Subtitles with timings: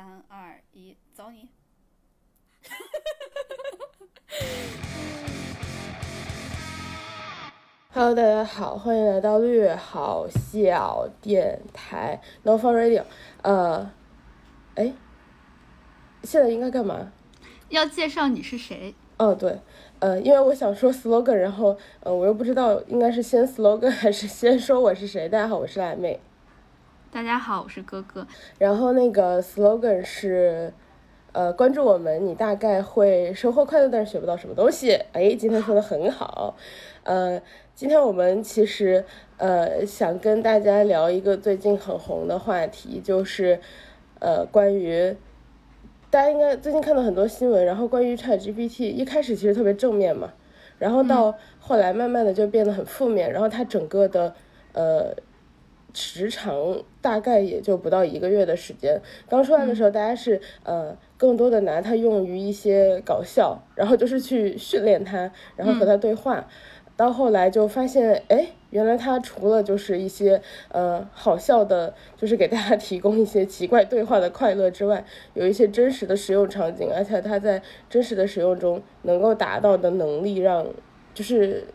[0.00, 1.50] 三二一，走你
[7.92, 13.04] ！Hello，大家好，欢迎来到略好小电台 No Fun Radio。
[13.42, 13.92] 呃，
[14.76, 14.94] 哎，
[16.22, 17.12] 现在应该干嘛？
[17.68, 18.94] 要介绍你是谁？
[19.18, 19.60] 哦，对，
[19.98, 25.28] 呃，因为我想说 slogan，然后呃，我又不知道应该是先 slogan 还是先说我是谁。
[25.28, 26.18] 大家好，我是辣妹。
[27.12, 28.24] 大家好，我是哥哥。
[28.56, 30.72] 然后那个 slogan 是，
[31.32, 34.92] 呃，关注我们，你大概会收获快乐，但是学不到什么东西。
[35.12, 36.54] 哎，今天说的很好。
[37.02, 37.42] 呃，
[37.74, 39.04] 今天我们其实
[39.38, 43.58] 呃想跟大家聊一个最近很红的话题，就是
[44.20, 45.16] 呃关于
[46.10, 50.32] 大家应该最近看到很多新闻，然后关于 ChatGPT，一开始其实特别正面嘛，
[50.78, 54.32] 然后到后来慢慢的就变得很负面，然后它整个的
[54.74, 55.12] 呃。
[55.94, 59.00] 时长大概也就不到一个月的时间。
[59.28, 66.46] 刚出来的时候，大家是呃更多的拿它用于一些搞笑，然后就是去训练它，然后和它对话。
[66.96, 80.66] 到后来就发现，哎，原来它除了就是一些呃好笑的，就是给大家提供一些奇怪对话的快乐之外，有一些真实的使用场景，而且它在真实的使用中能够达到的能力，让
[81.14, 81.68] 就是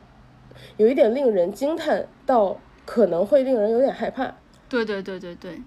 [0.77, 2.59] 有一点令人惊叹到。
[2.85, 4.33] 可能会令人有点害怕。
[4.67, 5.61] 对对对对对，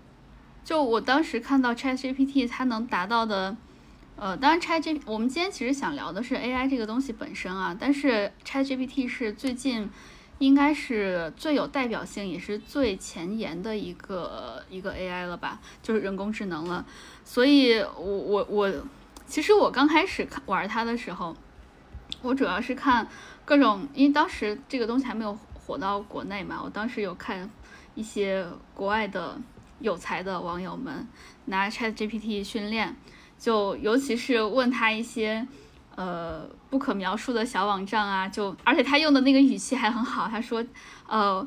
[0.65, 3.57] 就我当时看到 ChatGPT 它能达到的，
[4.17, 9.89] 呃，当然 ChatGPT 我们今天其实想聊的是 AI 这个东西本身啊，但是 ChatGPT 是最近
[10.39, 16.85] 应该是最有代表性也是最前沿的一个一个 AI 了吧，就是人工智能了。
[17.25, 18.73] 所以，我我我，
[19.27, 21.37] 其实我刚开始看玩它的时候，
[22.23, 23.07] 我主要是看
[23.45, 25.39] 各种，因为当时这个东西还没有。
[25.69, 26.63] 火到国内嘛？
[26.65, 27.47] 我当时有看
[27.95, 28.43] 一些
[28.75, 29.39] 国外的
[29.81, 31.07] 有才的网友们
[31.45, 32.97] 拿 Chat GPT 训练，
[33.39, 35.47] 就尤其是问他一些
[35.95, 40.65] 呃不可描述的小网站啊，就而且他用的那个语气还很好，他说
[41.07, 41.47] 呃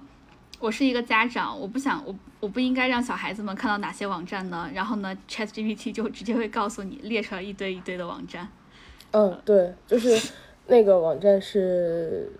[0.59, 4.69] 我是一个家长，我不想我我不应该让小孩子们看到哪些网站呢？
[4.71, 8.47] 然后呢，Chat GPT 就直接会告诉你列出来一堆一堆的网站。
[9.09, 10.31] 嗯，对，就是
[10.67, 12.31] 那个网站是。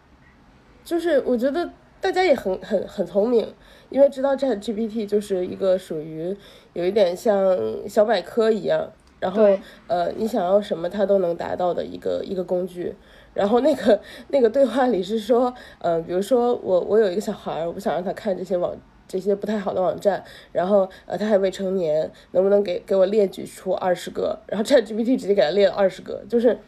[0.91, 1.69] 就是我觉得
[2.02, 3.47] 大家也很很很聪明，
[3.90, 6.35] 因为知道 Chat GPT 就是一个属于
[6.74, 7.57] 有一点像
[7.88, 8.91] 小百科一样，
[9.22, 9.47] 然后
[9.88, 12.94] 呃你想要什么它都能达到的一个一个工具。
[13.34, 18.75] 然后那个那个对话里是说，呃比如说我我有一个小孩，我不想让他看这些网
[19.08, 20.22] 这些不太好的网站，
[20.52, 24.38] 然后呃他还未成年，能不能给给我列举出二十个？
[24.47, 26.59] 然后 Chat GPT 直接给他列了二十个，就是。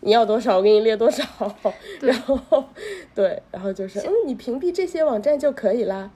[0.00, 1.22] 你要多少，我给你列多少。
[2.00, 2.68] 然后，
[3.14, 6.10] 对，然后就是，嗯，你屏蔽这些网站就可以啦。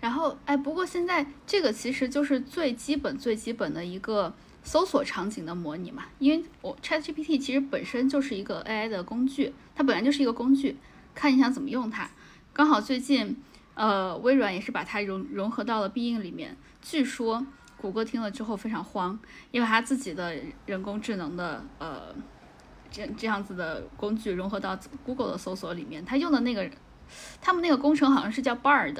[0.00, 6.04] 然后，哎，不过现在这个其实就是最基本、最基本的一个搜索场景的模拟嘛。
[6.18, 10.76] 因为我 ChatGPT 其实本身就是一个 AI 的工具，它本来就是一个工具，
[11.14, 12.10] 看你想怎么用它。
[12.52, 13.36] 刚好最近，
[13.74, 16.56] 呃，微软也是把它融融合到了必应里面。
[16.82, 17.46] 据说
[17.80, 19.18] 谷歌听了之后非常慌，
[19.52, 20.34] 因为它自己的
[20.66, 22.14] 人工智能的，呃。
[22.92, 26.70] 这这样子的工具融合到 Google 的搜索里面，他用的那个，
[27.40, 28.98] 他们那个工程好像是叫 Bard，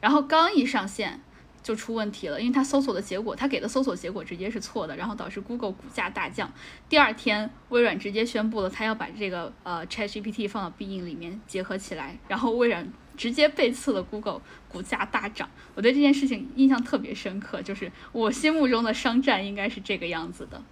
[0.00, 1.20] 然后刚一上线
[1.62, 6.52] 就出问题了，因为他搜索的结果，他给的搜索结果直接是错的，然后导致 Google 股价大降。
[6.88, 15.48] 第二天，微软直接宣布了，他要把这个呃 ChatGPT 放到必应里面结合起来，然后微软直接背刺了 Google，股价大涨。
[15.74, 20.62] 我对这件事情印象特别深刻，就是我心目中的商战应该是这个样子的。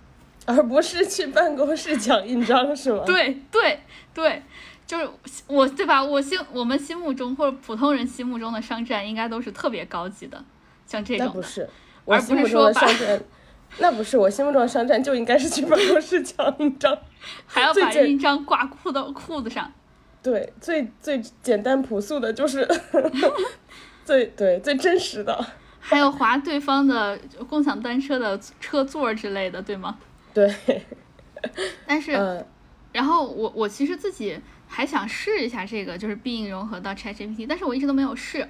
[0.47, 3.03] 而不是去办公室抢印章是吗？
[3.07, 3.81] 对对
[4.13, 4.43] 对，
[4.87, 5.09] 就是
[5.47, 6.03] 我对吧？
[6.03, 10.43] 我心我们心目中或者普通人心目中的商战应该都是特别高级的，
[10.87, 11.27] 像这种。
[11.27, 11.69] 那不是，
[12.05, 13.23] 我心目中的商战，
[13.79, 16.99] 那不是我心目中的商战就应该是去办公室抢印章，
[17.47, 19.73] 还要把印章挂裤的裤子上。
[20.23, 22.69] 对，最最简单朴素的就是
[24.05, 25.45] 最对最真实的，
[25.81, 29.99] 还有划对方的共享单车的车座之类的，对吗？
[30.35, 30.83] 对，
[31.87, 32.13] 但是，
[32.93, 38.49] 然后我我其实自己还想试一下这个，就是必应融合到 ChatGPT，但是我一直都没有试。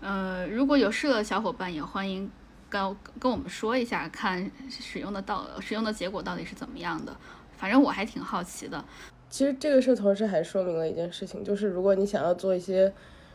[0.00, 2.30] 呃，如果有试的小伙伴，也欢迎
[2.68, 7.16] 跟跟我们说一下，看使用的到使用的结果到底是怎么样的。
[7.56, 8.84] 反正我还挺好奇的。
[9.30, 12.92] 其实这个事同时还说明了一件事情，就是如果你想要做一些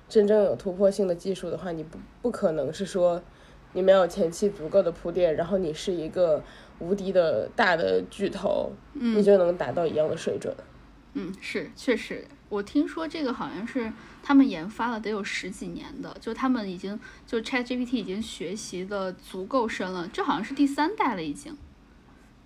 [0.07, 3.23] 真正有突破性的技术的话，你不不可能是说
[3.73, 6.43] 你没有前期足够的铺垫，然后你是一个。
[6.79, 10.55] 无敌的大的巨头，你就能达到一样的水准。
[11.13, 13.91] 嗯，是确实，我听说这个好像是
[14.21, 21.57] 他们研发了得有十几年的，就他们已经就 Chat GPT 已经学习的足够深了，这好像是第三代了已经。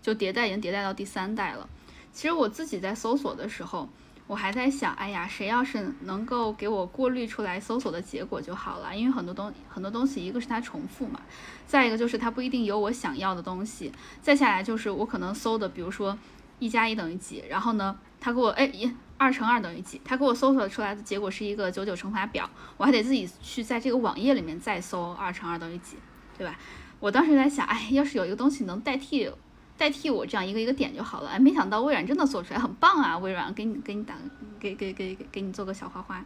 [0.02, 1.70] 就迭代已经迭代到第三代了。
[2.12, 3.88] 其实我自己在搜索的时候，
[4.26, 11.20] 我还在想，哎呀，谁要是能够给我过滤出来搜索的结果就好了，因为很多东很多东西，一个是它重复嘛，
[11.68, 13.92] 再一个就是它不一定有我想要的东西，
[14.22, 16.18] 再下来就是我可能搜的，比如说
[16.60, 25.98] 一加一等于几，然后呢，它给我哎一二乘二等于几，它给我搜索出来的结果是一个九九乘法表，我还得自己去在这个网页里面再搜二乘二等于几，
[26.38, 26.58] 对吧？
[27.00, 29.30] 我当时在想，哎，要是有一个东西能代替
[29.78, 31.30] 代替我这样一个一个点就好了。
[31.30, 33.18] 哎，没想到微软真的做出来，很棒啊！
[33.18, 34.16] 微软给你给你打
[34.60, 36.24] 给给给给给你做个小花花，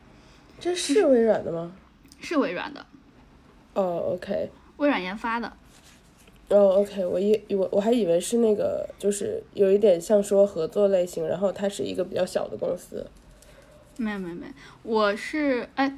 [0.60, 1.72] 这是微软的吗？
[2.20, 2.86] 是微软的，
[3.74, 5.54] 哦，OK，微软研发的。
[6.50, 13.06] 哦，OK，我以我我还以为是那个，就是有一点像说合作类型，然后它是一个比较小的公司。
[13.98, 14.54] 没有没有没有，
[14.84, 15.98] 我是哎，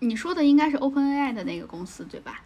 [0.00, 2.44] 你说的应该是 OpenAI 的那个公司对吧？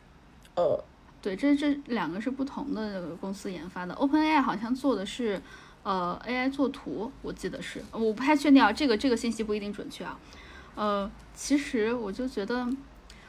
[0.56, 0.78] 嗯。
[1.24, 3.94] 对，这这两个是不同的公司研发的。
[3.94, 5.40] OpenAI 好像做的是，
[5.82, 10.18] 呃，AI 作图，我记得是，我不太确定啊，这个这个信息不一定准确啊。
[10.74, 12.68] 呃，其实我就觉得，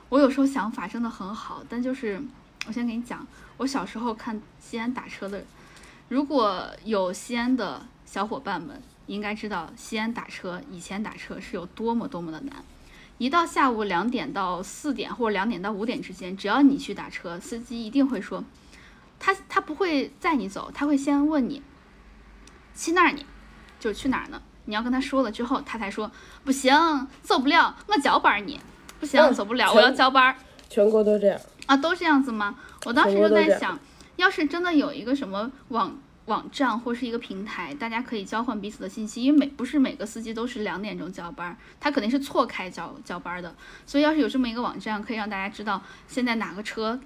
[0.09, 2.21] 我有时候想法真的很好，但就是
[2.67, 3.25] 我先给你讲，
[3.55, 5.41] 我小时候看西安打车的，
[6.09, 12.57] 如果有西安的小伙伴们，应该知道西安打车以前打车是有多么多么的难。
[13.17, 18.43] 一到下午两点到四点，或者两点到五点之间，只要你去打车，司机一定会说，
[19.19, 21.61] 他他不会载你走，他会先问你
[22.75, 23.23] 去哪儿呢？
[23.79, 24.41] 就去哪儿呢？
[24.65, 26.11] 你要跟他说了之后，他才说
[26.43, 26.73] 不行，
[27.21, 28.59] 走不了，我交班你。
[28.99, 30.35] 不行，走不了，我要交班。
[30.69, 31.77] 全国都这样啊？
[31.77, 32.55] 都这样子吗？
[32.85, 33.79] 我当时就在想，
[34.15, 35.97] 要是真的有一个什么网。
[36.25, 43.55] 网站或是一个平台，大家可以交换彼此的信息，因为每不是每个司机都是两点钟交班，他肯定是错开交交班的。
[43.85, 46.99] 所以要是有这么一个网站，可以让大家知道现在哪个车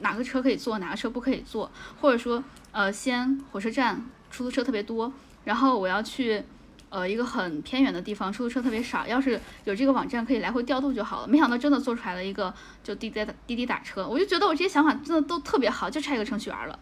[0.00, 1.70] 哪个车可以坐，哪个车不可以坐，
[2.00, 5.10] 或者说呃，西安火车站出租车特别多，
[5.44, 6.42] 然后我要去
[6.90, 11.28] 呃一个很偏远的地方，出租车特别少，要是有这个网站可以来回调度就好了。
[11.28, 12.52] 没想到真的做出来了一个
[12.84, 16.78] 就滴滴滴滴打车，我就觉得我这些想法真的都特别好，就差一个程序员了。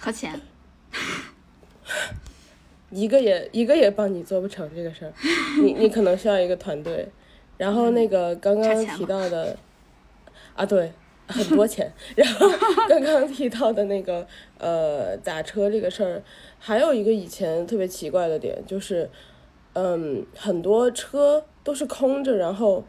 [0.00, 0.40] 和钱，
[2.90, 5.12] 一个也一个也帮你做不成这个事儿，
[5.60, 7.08] 你你可能需要一个团队。
[7.58, 9.56] 然后那个刚刚提到的，
[10.54, 10.92] 啊对，
[11.26, 11.90] 很多钱。
[12.14, 12.46] 然后
[12.88, 14.26] 刚刚提到的那个
[14.58, 16.22] 呃打车这个事儿，
[16.58, 19.08] 还有一个以前特别奇怪的点就是，
[19.72, 22.84] 嗯，很多车都是空着，然后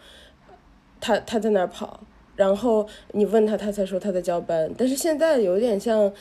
[1.00, 2.01] 他他在那儿跑，
[2.36, 4.69] 然后你问他，他才说他在交班。
[4.77, 6.13] 但是现在有点像。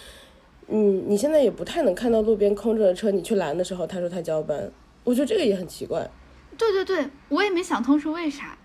[0.69, 4.71] 嗯，你现在也不太能看到路边空着的车，你去拦的时候，他说他交班，
[5.05, 6.09] 我觉得这个也很奇怪。
[6.59, 8.59] 对对对，我也没想通是为啥，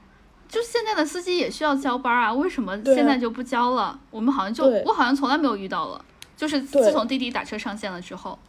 [0.48, 4.00] 就现在的司机也需要交班啊，为什么现在就不交了？
[4.09, 6.03] 我们好像就我好像从来没有遇到了，
[6.36, 8.39] 就是自从滴滴打车上线了之后。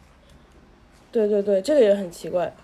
[1.11, 2.55] 对对对，这个也很奇怪。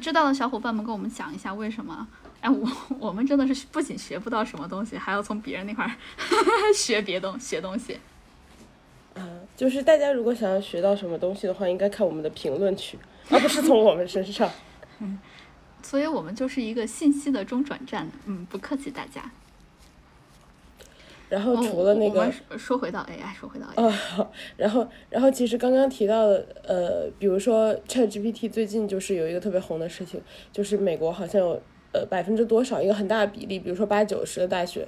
[0.00, 2.08] 知道的小伙伴们跟我们讲一下为什么？
[2.40, 2.68] 哎，我
[2.98, 5.92] 我们真的是不仅学不到什么东西，还要从别人那块儿
[6.74, 7.98] 学别东学东西。
[9.14, 12.98] 啊，就是大家如果想要学到什么东西的话，应该看我们的评论区，
[13.30, 14.50] 而不是从我们身上。
[15.00, 15.18] 嗯，
[15.82, 18.10] 所以我们就是一个信息的中转站。
[18.26, 19.30] 嗯，不客气，大家。
[21.28, 23.90] 然后除了那个，说回到 AI，说回到 AI。
[24.18, 30.20] 哦，然后，然后其实刚刚提到的，呃，比如说 ChatGPT 最近就是有一个特别红的事情，
[30.52, 34.86] 就是美国好像有呃百分之多少一个很大的比例，比如说八九十的大学。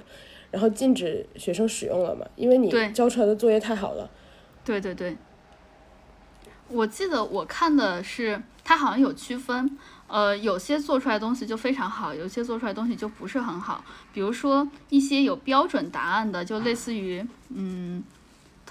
[0.51, 2.25] 然后禁止学生使用了嘛？
[2.37, 4.05] 因为你交出来的作业太好了。
[4.05, 4.24] 对
[4.65, 5.15] 对对对。
[6.67, 13.85] 我记得我看的是，它好像有区分，呃，有些做出来的东西就非常好，有些做出来的东西就不是很好。
[14.11, 18.03] 比如说一些有标准答案的，就类似于，嗯。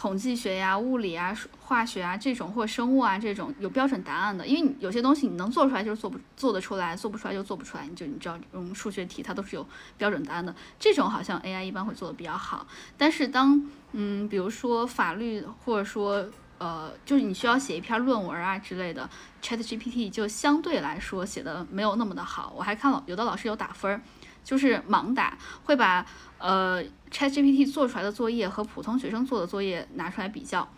[0.04, 7.86] 统计学呀、物理啊、化学啊这种，或生物啊这种有标准答案的，因为你有些东西你能做出来就是做不做得出来，做不出来就做不出来。
[7.86, 12.66] 你就你知道，用数学题它都是有标准答案的，这种好像 AI 一般会做的比较好。
[12.98, 16.22] 但是当嗯，比如说法律或者说
[16.58, 19.08] 呃，就是你需要写一篇论文啊之类的
[19.40, 22.52] ，ChatGPT 就相对来说写的没有那么的好。
[22.54, 24.02] 我还看了有的老师有打分儿。
[24.44, 26.06] 就是盲打，会把
[26.38, 30.68] 呃 ChatGPT 做出来的作业和普通学生做的作业拿出来比较，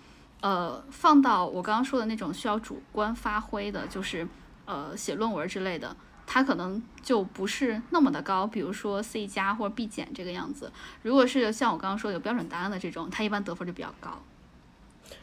[0.40, 4.26] 呃，放到我刚刚说的那种需要主观发挥的，就是
[4.64, 5.96] 呃写论文之类的，
[6.26, 8.46] 它可能就不是那么的高。
[8.46, 10.70] 比如说 C 加或者 B 减这个样子。
[11.02, 14.22] 如果是像我刚刚说有标准答案的这种，它一般得分就比较高。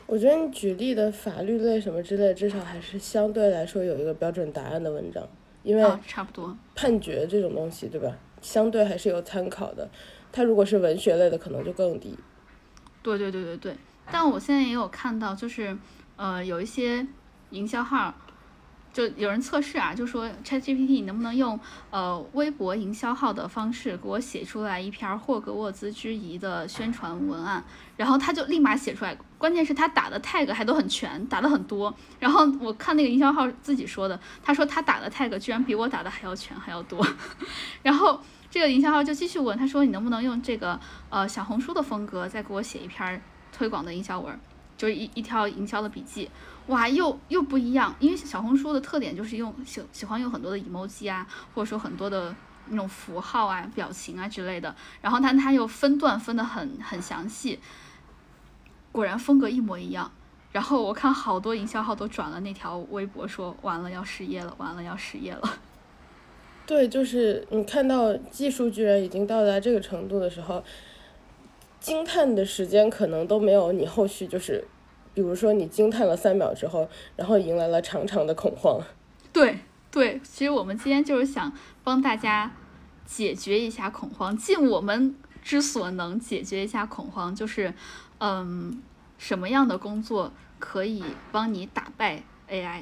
[0.05, 5.21] 我觉得你举例的法律类什么之类，至少还是相对来说有一个标准答案的文章，
[5.61, 8.13] 因为差不多判决这种东西，对吧？
[8.43, 9.89] 相对还是有参考的，
[10.31, 12.15] 它如果是文学类的，可能就更低。
[13.01, 13.75] 对对对对对，
[14.11, 15.75] 但我现在也有看到，就是
[16.17, 17.07] 呃有一些
[17.49, 18.13] 营销号。
[18.93, 21.59] 就有人测试啊，就说 ChatGPT 你能不能用
[21.89, 27.63] 呃微博营销号的方式给我写出来一篇霍格沃兹之遗的宣传文案，
[27.97, 29.17] 然后他就立马写出来。
[29.39, 31.93] 关键是他打的 tag 还都很全，打的很多。
[32.19, 37.05] 然后我看那个营销号自己说的，他说他打的 tag 居然比我打的还要全还要多。
[37.81, 38.21] 然后
[38.51, 43.19] 这个营销号就继续问，他说你能不能用这个呃小红书的风格再给我写一篇
[43.51, 44.39] 推广的营销文，
[44.77, 46.29] 就是一一条营销的笔记。
[46.67, 52.33] 哇，又又不一样，因为小红书的特点就是用喜喜欢用很多的 emoji 啊，或者说很多的
[52.69, 54.73] 那种符号啊、表情啊之类的。
[55.01, 57.59] 然后但它又分段分的很很详细，
[58.93, 60.09] 果然风格一模一样。
[60.53, 65.41] 然后我看好多营销号都转了那条微博，说完了要失业了，完了要失业了。
[66.65, 70.63] 对，就是你看到技术居然已经到达这个程度的时候，
[71.81, 74.65] 惊叹的时间可能都没有你后续就是。
[75.13, 78.81] 比如说，你惊叹了三秒之后，然后迎来了长长的恐慌。
[79.31, 79.59] 对
[79.91, 81.53] 对，其实我们今天就是想
[81.83, 82.51] 帮大家
[83.05, 87.35] 解决一下恐慌，尽我们之所能解决一下恐慌。
[87.35, 87.73] 就是，
[88.19, 88.81] 嗯，
[89.17, 92.81] 什么样的工作可以帮你打败 AI，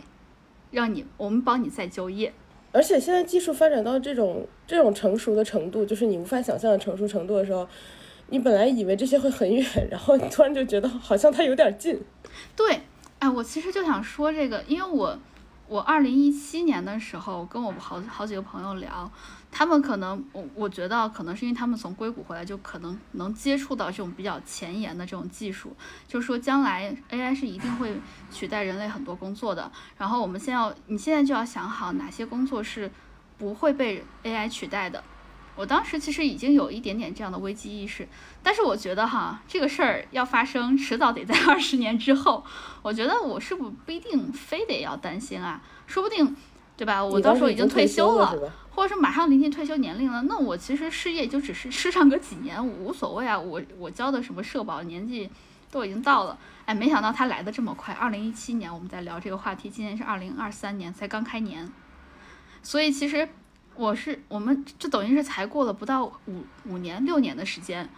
[0.71, 2.33] 让你我们帮你再就业？
[2.71, 7.67] 而且现在技术发展到这种这种成熟的程度，就是你无法想象的成熟程度的时候。
[8.31, 12.01] 你本来以为这些会很远，然后你突然就觉得好像它有点近。
[12.55, 12.81] 对，
[13.19, 15.19] 哎，我其实就想说这个，因为我
[15.67, 19.11] 我二零一七年的时候跟我好好几个朋友聊，
[19.51, 25.75] 他们可能我我觉得可能是因为他们从硅谷回来，就可能能接触到这种比较前沿的这种技术，
[26.07, 27.93] 就是说将来 AI 是一定会
[28.31, 29.69] 取代人类很多工作的。
[29.97, 32.89] 然后我们先要，你现在就要想好哪些工作是
[33.37, 35.03] 不会被 AI 取代的。
[35.55, 38.07] 我当时其实已经有一点点这样的危机意识，
[38.41, 42.43] 但是我觉得哈，这个事儿要发生，迟早得在二十年之后。
[42.81, 46.35] 我觉得我是不不一定非得要担心啊，说不定，
[46.77, 47.03] 对吧？
[47.03, 53.37] 我到时候已经退休了，或者是马上临近退休年龄了，那我其实失业就只是失上个几年，无所谓啊。
[53.37, 55.29] 我我交的什么社保年纪
[55.69, 57.93] 都已经到了，哎，没想到它来的这么快。
[57.93, 61.69] 二零一七年我们在聊这个话题，今年是二零二三年，才刚开年，
[62.63, 63.27] 所以其实。
[63.75, 67.89] 我是我们这等于是才过了不到五五年六年的时间，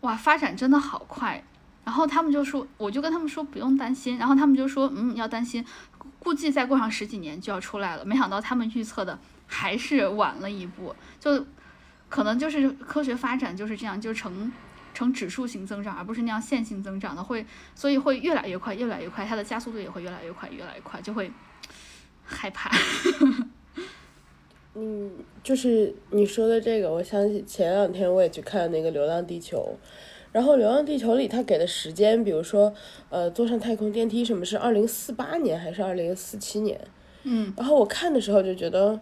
[0.00, 1.44] 哇，发展真的好快。
[1.84, 4.16] 然后他们就说，我就跟他们说不用担心。
[4.16, 5.64] 然后他们就说，嗯，要担心，
[6.20, 8.04] 估计再过上十几年就要出来了。
[8.04, 11.44] 没想到他们预测的还是晚了一步，就
[12.08, 14.52] 可能就是科学发展就是这样，就呈
[14.94, 21.32] 呈指数型增长，而不是那样线性增长的，会所以会越来越快，越来越快，它的加速度也会越来越快，越来越快，就会
[22.24, 22.70] 害怕。
[24.74, 25.10] 嗯，
[25.42, 29.58] 就是你说的这个，我想起前两天我也去看那个《流浪地球》，
[30.32, 32.72] 然后《流浪地球》里他给的时间，比如说，
[33.10, 36.80] 呃，坐上太空电梯什么是二零四八年还是二零四七年？
[37.24, 38.98] 嗯，然后我看的时候就觉得，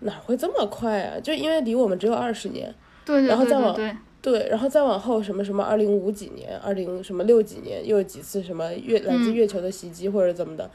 [0.00, 1.20] 哪会这么快啊？
[1.20, 3.36] 就因为离我们只有二十年，对对对
[3.74, 10.70] 对，对，然后再往后什么什么二零五几年，二零什么六几年，又有几次什么月来自月球的袭击或者怎么的，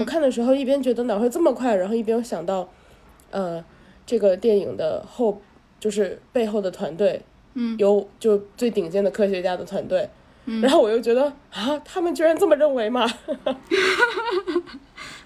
[0.00, 2.66] 我看的时候一边觉得哪会这么快，然后一边又想到。
[3.30, 3.64] 呃，
[4.06, 5.40] 这个电影的后
[5.78, 7.22] 就是背后的团队，
[7.54, 10.08] 嗯，有就最顶尖的科学家的团队，
[10.46, 13.06] 嗯，然后我又觉得啊，他们居然这么认为吗？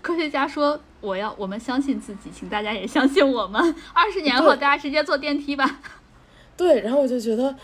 [0.02, 3.60] 科学家说我要我们相信自己，请大家也相信我们。
[3.94, 5.80] 二十年后大家直接坐电梯吧。
[6.56, 7.54] 对，然后我就觉得，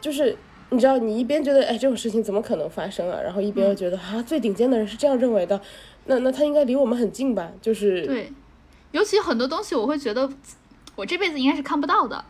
[0.00, 0.36] 就是
[0.70, 5.60] 你知道，你一边觉得哎这种事情怎么可能发生啊，然后一边又觉得啊最顶尖的人是这样认为的，
[6.04, 7.50] 那那他应该离我们很近吧？
[7.60, 8.32] 就是对。
[8.96, 10.26] 尤其很多东西，我会觉得
[10.94, 12.24] 我这辈子应该是看不到的，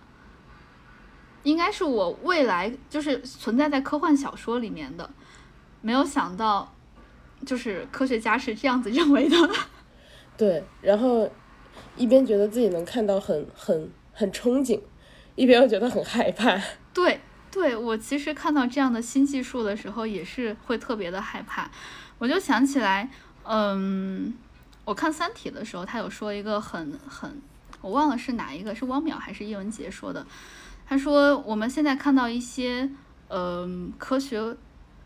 [1.45, 5.09] 应该是我未来就是存在在科幻小说里面的。
[5.81, 6.75] 没有想到，
[7.47, 9.37] 就是科学家是这样子认为的。
[10.37, 11.31] 对，然后
[11.97, 14.81] 一边觉得自己能看到很很很憧憬，
[15.37, 16.61] 一边又觉得很害怕。
[16.93, 17.21] 对，
[17.53, 21.71] 对我其实看到这样的新技术的时候，也是会特别的害怕。
[22.19, 23.09] 我就想起来，
[23.45, 24.35] 嗯。
[24.87, 27.43] 我看《三体》的时候，他有说一个很很，
[27.81, 30.25] 我忘了是哪一个，是汪淼还是叶文洁说的。
[30.87, 32.88] 他说我们现在看到一些，
[33.26, 34.57] 嗯，科学，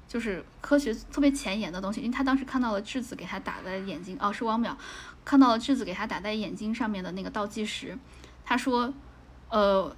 [0.07, 4.77] 就是科学特别前沿的东西，因为他当时看到了质子给他打在眼睛，哦，是汪淼
[5.25, 7.97] 看到了质子给他打在眼睛上面的那个倒计时。
[8.45, 8.93] 他说，
[9.49, 9.97] 呃，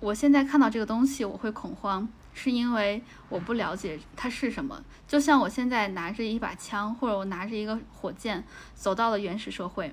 [0.00, 2.08] 我现在看到这个东西，我会恐慌。
[2.32, 8.44] 是因为我不了解它是什么，就像我现在拿着一把枪，或者我拿着一个火箭
[8.74, 9.92] 走到了原始社会，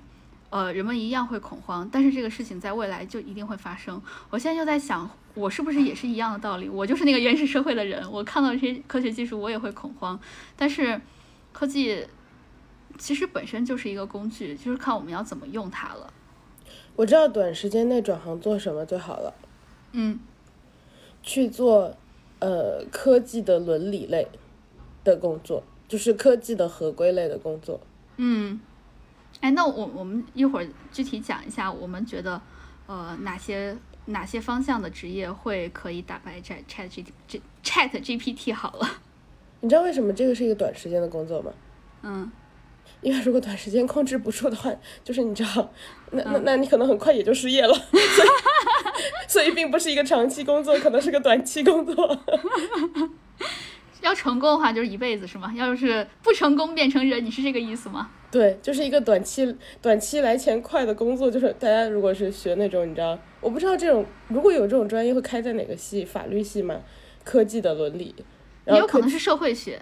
[0.50, 4.02] 呃，人们一样会恐慌，但是这个事情在未来就一定会发生。
[4.30, 6.70] 我现在就在想，我是不是也是一样的道理？
[6.70, 10.20] 我就是那个原始社会的人，我看到这些科学技术，我也会恐慌。
[10.56, 11.02] 但是
[11.52, 12.08] 科技
[12.98, 16.14] 其实本身就是一个工具，就是看我们要怎么用它了。
[16.96, 19.34] 我知道短时间内转行做什么就好了，
[19.92, 20.20] 嗯，
[21.22, 21.96] 去做
[22.40, 24.28] 呃科技的伦理类
[25.04, 27.80] 的工作，就是科技的合规类的工作。
[28.18, 28.60] 嗯，
[29.42, 32.42] 哎，那我我们一会儿具体讲一下，我们觉得
[32.88, 36.88] 呃哪些哪些方向的职业会可以打败 Chat Chat
[37.28, 38.90] G Chat GPT 好了。
[39.60, 41.52] 你知道为什么这个是一个短时间的工作吗？
[42.04, 42.32] 嗯，
[43.02, 44.72] 因为如果短时间控制不住的话，
[45.04, 45.72] 就是你知道，
[46.12, 48.28] 那那那你可能很快也就失业了，所以
[49.28, 52.20] 所以并不是一个长期工作，可能是个短期工作。
[54.02, 55.52] 要成功的话就是一辈子是吗？
[55.56, 58.10] 要是不成功变成人，你是这个意思吗？
[58.32, 66.80] 对，就是一个短期短期来钱快的工作，就是大家如果是学那种，你知道，我不知道这种如果有这种专业会开在哪个系，法律系吗？
[67.24, 68.16] 科技的伦理，
[68.68, 69.80] 也有可能是社会学。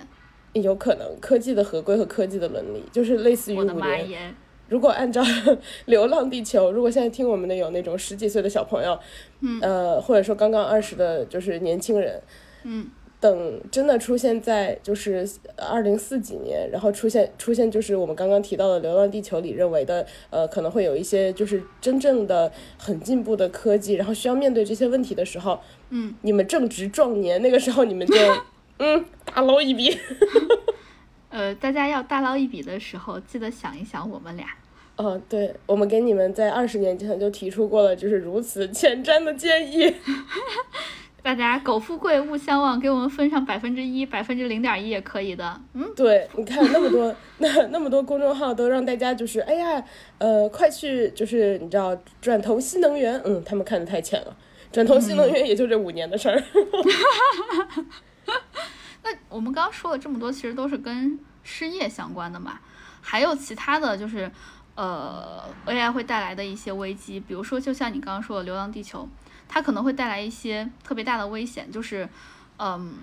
[0.54, 3.96] 有可能科技的合规和科技的伦理，就是类似于五我的妈。
[3.98, 4.34] 耶！
[4.68, 5.22] 如果按照
[5.86, 8.98] 《流浪地球》，如果现在听我们的有那种十几岁的小朋友，
[9.42, 9.60] 嗯。
[9.62, 12.22] 呃，或者说刚刚二十的，就是年轻人，
[12.64, 12.88] 嗯。
[13.22, 28.16] 等真的出现在就是二零四几年，然后出现出现就是我们刚刚提到的《流浪地球》里认为的，呃，可能会有一些就是真正的很进步的科技，然后需要面对这些问题的时候，嗯，你们正值壮年，那个时候你们就
[28.78, 29.98] 嗯大捞一笔。
[31.36, 34.48] 呃，大家要大捞一笔的时候，记得想一想我们俩。
[34.96, 39.94] 哦，对，我们给你们在二十年前就提出过了，就是如此前瞻的建议。
[41.22, 45.60] 大家苟富贵勿相忘，给我们分上百分之一、百分之零点一也可以的。
[45.74, 49.84] 嗯，对，你看那么多 那那么多公众号都让大家就是哎呀，
[50.20, 54.38] 呃，快去就是你知道转投新能源，嗯，他们看的太浅了，
[54.72, 56.42] 转投新能源也就这五年的事儿。
[59.06, 62.60] 那我们刚刚说了这么多，其实都是跟失业相关的嘛，
[63.02, 64.30] 还有其他的就是，
[64.74, 69.04] 呃，AI 会带来的一些危机，比如说就像你刚刚说的《流浪地球》，
[69.48, 72.10] 它可能会带来一些特别大的危险，就是，
[72.58, 72.96] 嗯，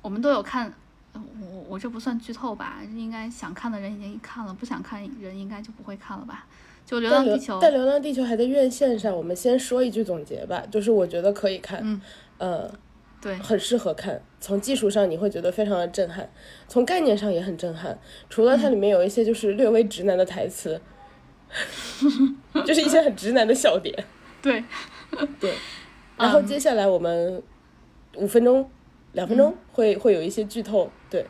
[0.00, 0.72] 我们都有看，
[1.12, 2.78] 呃我我这不算剧透吧？
[2.94, 6.46] 应该想看的人已经看了，不想看人应该就不会看了吧？
[6.86, 12.00] 就《流浪地球》，但《流浪地球》还在院线上，我们先说一句总结吧，就是我觉得可以看，嗯，
[12.38, 12.72] 呃，
[13.20, 14.22] 对，很适合看。
[14.40, 16.30] 从技术上你会觉得非常的震撼，
[16.66, 17.98] 从概念上也很震撼。
[18.28, 20.80] 除了它里面有一些就是略微直男的台词，
[22.64, 24.04] 就是一些很直男的笑点。
[24.40, 24.64] 对，
[25.38, 25.54] 对，
[26.16, 27.42] 然后嗯接下来我们
[28.16, 28.68] 五分钟、
[29.12, 30.90] 两分钟会会有一些剧透。
[31.10, 31.26] 对，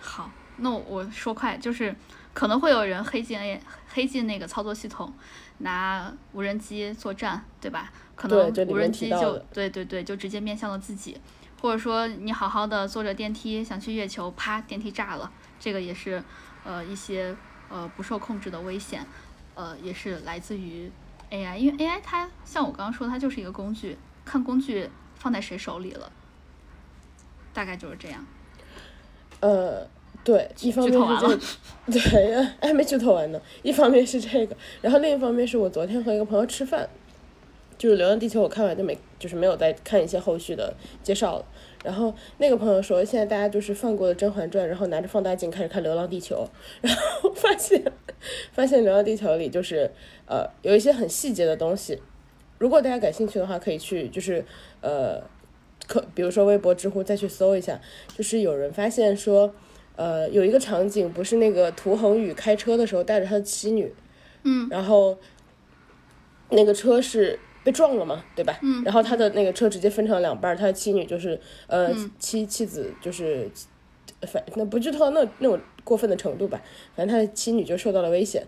[0.00, 1.94] 好，那我我说快，就是
[2.32, 5.12] 可能会有人黑进 A 黑进那个操作系统，
[5.58, 7.92] 拿无人机作战，对吧？
[8.18, 11.16] 可能无人机就对对对，就直接面向了自己，
[11.62, 16.20] 或者说你好好的坐着电梯想去月球，啪，电梯炸了，这个也是
[16.64, 17.36] 呃一些
[17.68, 19.06] 呃不受控制的危险，
[19.54, 20.90] 呃也是来自于
[21.30, 26.10] AI，因为 AI 它像我刚刚说，它就是一个工具，看工具放在谁手里了，
[27.54, 28.26] 大概就是这样。
[29.40, 29.86] 呃，
[30.24, 33.40] 对，一方剧透完面是这个，对， 还没剧透完呢。
[33.62, 36.88] 一方面是这个，然后另一方面是我昨天和一个朋友吃饭，
[37.78, 41.44] 就是《流浪地球》，我看完就没，就是没有再看一些后续的介绍了。
[41.84, 46.44] 然后那个朋友说，现在大家就是放过了《甄嬛传》，然后拿着放大镜开始看《流浪地球》，
[46.80, 47.80] 然后发现
[48.52, 49.88] 发现《流浪地球》里就是
[50.26, 52.02] 呃有一些很细节的东西，
[52.58, 54.44] 如果大家感兴趣的话，可以去就是
[54.80, 55.22] 呃
[55.86, 57.80] 可比如说微博、知乎再去搜一下，
[58.16, 59.54] 就是有人发现说，
[59.94, 63.94] 呃，有一个场景不是那个涂恒宇开车的时候带着他的妻女，
[64.42, 65.16] 嗯，然后
[66.50, 68.58] 那个车是被撞了嘛，对吧？
[68.62, 73.50] 嗯然后他的那个车直接分成了两半，他的妻女就是呃、嗯妻妻子就是，
[74.26, 76.60] 反那不剧透到那那种过分的程度吧，
[76.94, 78.46] 反正他的妻女就受到了危险。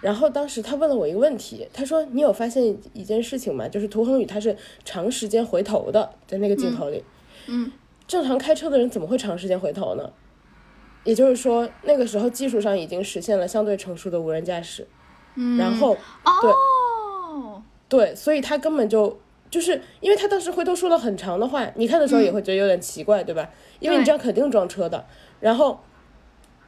[0.00, 3.68] 然后当时他问了我一个问题，他说：“你有发现一件事情吗？
[3.68, 7.04] 就是涂恒宇他是长时间回头的，在那个镜头里。
[7.46, 7.70] 嗯
[8.08, 10.10] 正常开车的人怎么会长时间回头呢？
[11.04, 14.86] 也就是说，那个时候技术上已经实现了相对成熟的无人驾驶，
[15.36, 16.52] 嗯，然后哦，对，
[18.16, 23.50] 所以他根本就就是因为他当时回头说了很长的话，你看的时候也会觉得有点奇怪，对吧？
[23.80, 25.04] 因为你对这样肯定撞车的。
[25.40, 25.78] 然后，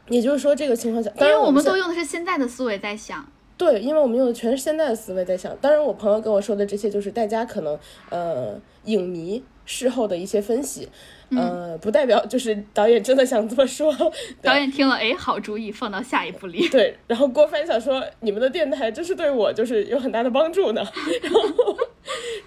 [0.09, 5.57] 也就是说这个情况下，当然们我们都用的是现在的思维在想，对，因为我们用的全是现在的思维在想。
[5.61, 7.79] 当然，我朋友跟我说的这些，就是大家可能
[8.11, 10.89] 呃影迷事后的一些分析，
[11.31, 13.93] 呃，不代表就是导演真的想这么说。
[14.43, 16.69] 导演听了，哎，好主意，放到下一步里。
[16.69, 20.83] 对，然后郭帆想说，你们的电台真是对我就是有很大的帮助呢。
[21.23, 21.79] 然后，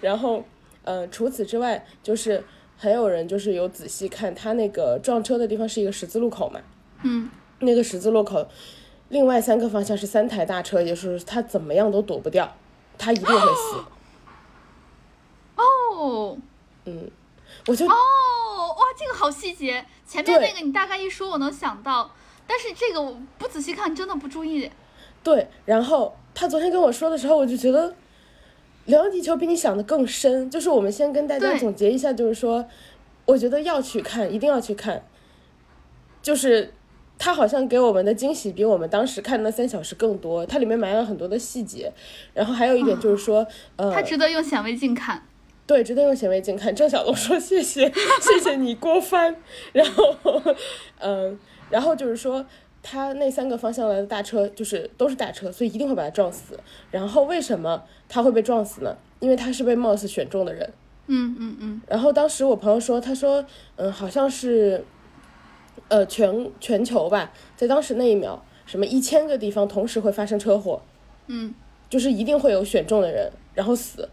[0.00, 0.44] 然后，
[0.84, 2.42] 呃，除此之外，就是
[2.76, 6.60] 还有人就是有仔细看他那个撞车的地方是一个十字路口嘛，
[7.02, 7.28] 嗯，
[7.60, 8.46] 那个十字路口，
[9.08, 12.56] 另外三个方向是三台大车，也就是他怎么样都躲不掉，
[12.96, 13.84] 他一定会死。
[15.56, 16.38] 哦，
[16.84, 17.10] 嗯，
[17.68, 22.10] 我就哦，哇，这个好细节，前面那个你大概一说，我能想到，
[22.46, 24.70] 但是这个我不仔细看，真的不注意。
[25.22, 27.90] 对，然后他昨天跟我说的时候，我就觉得
[28.86, 30.50] 《流浪地球》比你想的更深。
[30.50, 32.64] 就是我们先跟大家总结一下，就是说，
[33.26, 35.04] 我觉得要去看，一定要去看。
[36.22, 36.72] 就是
[37.18, 41.92] 他好像给我们的惊喜比我们当时看的那三小时更多，它里面埋了很多的细节。
[42.32, 45.22] 然后还有一点就是说，呃，它值得用显微镜看。
[45.68, 46.74] 对，值得用显微镜看。
[46.74, 49.36] 郑晓龙说：“谢谢，谢谢你郭帆。”
[49.74, 50.16] 然后，
[50.98, 52.46] 嗯，然后就是说，
[52.82, 56.58] 他那三个方向来的大车，就是都是大车，所以一定会把他撞死。
[56.90, 58.96] 然后为什么他会被撞死呢？
[59.20, 60.72] 因为他是被 Moss 选中的人。
[61.06, 63.44] 嗯嗯嗯，然后当时我朋友说，他说，
[63.76, 64.82] 嗯，好像是，
[65.88, 70.80] 呃，全全球吧，在当时那一秒，什么一千个地方同时会发生车祸，
[71.26, 71.54] 嗯
[71.90, 74.08] 就是一定会有选中的人，然后死。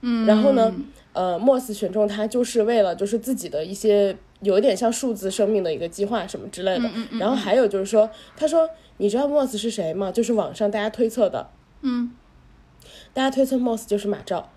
[0.00, 0.72] 嗯，然后呢，
[1.12, 6.88] 呃，莫斯选中他就是为了就是自己的一些有一点像数字生命的一个计划什么之类的。
[6.88, 10.12] 嗯嗯然后还有就是说，他说你知道莫斯是谁吗？
[10.12, 12.12] 就是网上大家推测的，嗯，
[13.12, 14.50] 大家推测莫斯就是马照。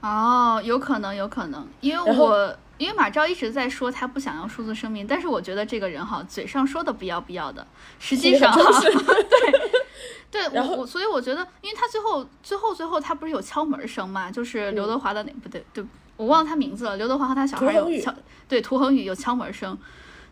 [0.00, 7.66] 哦，有可能，有可能，因为我因为马昭一直在说他不想要数字生命，但是我觉得这个人哈，嘴上说的不要不要的，
[7.98, 8.80] 实际上哈，
[10.30, 15.84] 对 对然后我我所以我觉得，因为他最后最后最后他不是有敲门声嘛，就是刘德华的那、不对对，
[16.16, 18.14] 我忘了他名字了，刘德华和他小孩有敲
[18.48, 19.76] 对涂恒宇有敲门声，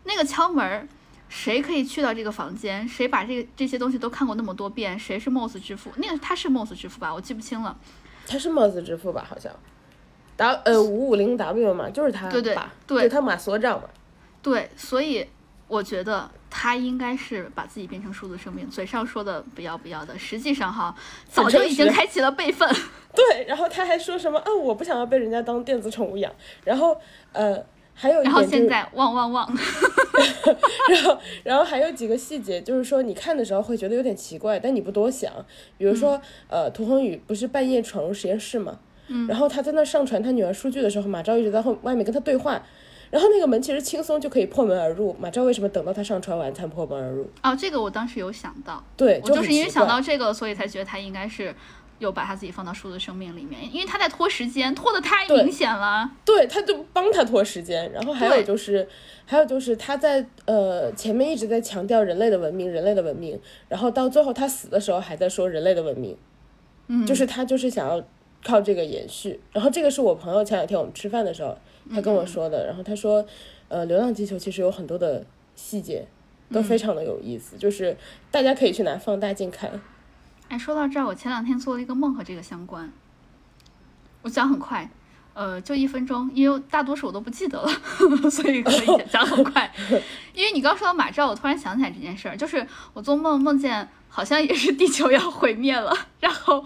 [0.05, 0.89] 那个敲门。
[1.29, 2.87] 谁可以去到这个房间？
[2.87, 4.97] 谁把这个这些东西都看过那么多遍？
[4.97, 5.91] 谁是 Moss 之父？
[5.97, 7.13] 那个他是 Moss 之父吧？
[7.13, 7.77] 我记不清了。
[8.25, 9.25] 他是 Moss 之父吧？
[9.29, 9.51] 好像
[10.37, 13.89] ，W 呃五五零 W 嘛，就是他对对爸对就他马所长嘛。
[14.41, 15.27] 对，所以
[15.67, 20.95] 我觉得他应该是把自己变成数字生命，嘴上说的不要不要的，实际上哈
[21.29, 22.69] 早就已经开启了备份。
[23.13, 24.45] 对，然后他还说什么啊？
[24.53, 26.31] 我不想要被人家当电子宠物养。
[26.63, 26.95] 然后
[27.33, 27.61] 呃，
[27.93, 29.49] 还有一然后点就是现在汪汪汪，
[30.89, 35.33] 然后，然后还有几个细节，就是说你看的时候会觉得有点奇怪，但你不多想。
[35.79, 42.61] 比如说，呃，涂恒宇不是半夜闯入实验室嘛，嗯，然后他在那上传他女儿数据的时候，马昭一直在后外面跟他对话，
[43.09, 47.29] 然后那个门其实轻松就可以破门而入，马昭为什么等到他上传完才破门而入？
[47.43, 51.55] 哦，这个我当时有想到，对，我就是因为想到这个，所以才觉得他应该是
[51.99, 56.11] 有把他自己放到数字生命里面，因为他在拖时间，拖得太明显了。
[56.23, 57.91] 对，他就帮他拖时间。
[57.91, 58.87] 然后还有就是，
[59.25, 66.15] 还有就是他在呃前面一直在强调人类的文明，人类的文明，然后到最后他死的时候还在说人类的文明，
[66.87, 68.03] 嗯，就是他就是想要
[68.43, 69.39] 靠这个延续。
[69.51, 71.57] 然后这个是我朋友前两天我们吃饭的时候
[71.93, 73.25] 他跟我说的，然后他说，
[73.67, 76.05] 呃，《流浪地球》其实有很多的细节
[76.51, 77.97] 都非常的有意思，就是
[78.31, 79.79] 大家可以去拿放大镜看。
[80.49, 82.91] 哎，说到这儿，我前两天做了一个梦和这个相关。
[84.21, 84.89] 我讲很快，
[85.33, 87.69] 呃，就一分钟，因为大多数我都不记得了，
[88.29, 89.71] 所以可以 讲很快。
[90.33, 96.65] 因为你刚说到马照，我突然想起来这件事儿，就是我做梦梦见好像也是地球要毁灭了，然后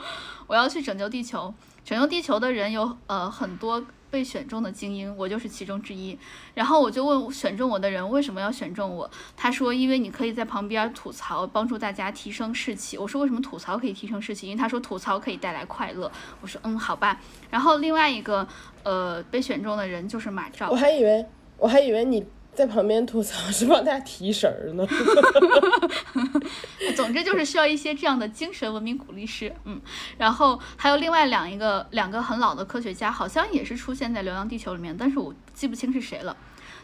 [0.51, 1.53] 我要去拯救地球。
[1.85, 6.19] 拯救地球的人有呃很多被选中的精英，我就是其中之一。
[6.53, 12.97] 然后我就问选中我的人为什么要选中我，他说因为你可以在旁边吐槽，帮助大家提升士气。
[12.97, 14.47] 我说为什么吐槽可以提升士气？
[14.47, 16.11] 因为他说吐槽可以带来快乐。
[16.41, 17.17] 我说嗯好吧。
[17.49, 18.45] 然后另外一个
[18.83, 21.25] 呃被选中的人就是马照我，还以为
[21.57, 24.85] 我还以为你在旁边吐槽是帮大家提神儿呢。
[26.95, 29.79] 总之就是需要一些这样的精神文明鼓励师，嗯，
[30.17, 36.35] 然后还有另外两一个两个很老的科学家，好像也是出现在《流浪地球》里面，但是我记不清是谁了。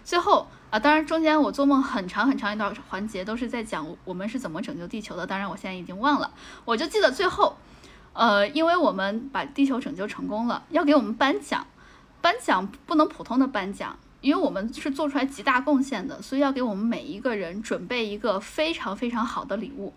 [0.03, 6.31] 最后啊，当然中间我做梦很长很长一段环节都是在讲我们是怎么拯救地球的，当然我现在已经忘了，
[6.63, 7.57] 我就记得最后，
[8.13, 11.67] 呃，因为我们把地球拯救成功了，要给我们颁奖，
[12.21, 13.99] 颁奖不能普通的颁奖。
[14.21, 19.93] 因为我们是做出来极大贡献的，所以要给我们每一个人准备一个非常非常好的礼物。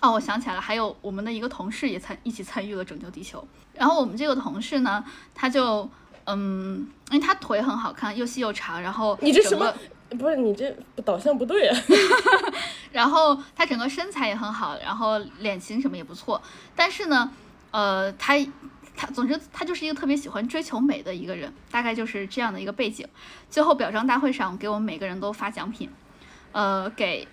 [0.00, 3.46] 哦，我想起来了，还有我们的一个同事也参一起参与了拯救地球。
[3.74, 5.88] 然后我们这个同事呢，他就
[6.24, 9.72] 嗯，因为他腿很好看，又细又长，然后你这什么？
[10.18, 10.74] 不是你这
[11.04, 11.78] 导向不对啊！
[12.92, 16.40] 然后他整个身材也很好，然后脸型什么也不错，
[16.74, 17.30] 但是呢，
[17.70, 18.34] 呃，他
[19.00, 23.06] 他总之他就是一个特别喜欢追求美的一个人，大概就是这样的一个背景。
[23.48, 25.88] 最后表彰大会上，给我们每个人都发奖品，
[26.50, 27.28] 呃，给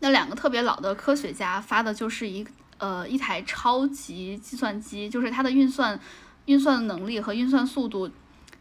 [0.00, 2.46] 那两个特别老的科学家发的就是一
[2.78, 6.00] 呃一台超级计算机，就是它的运算
[6.46, 8.10] 运算能力和运算速度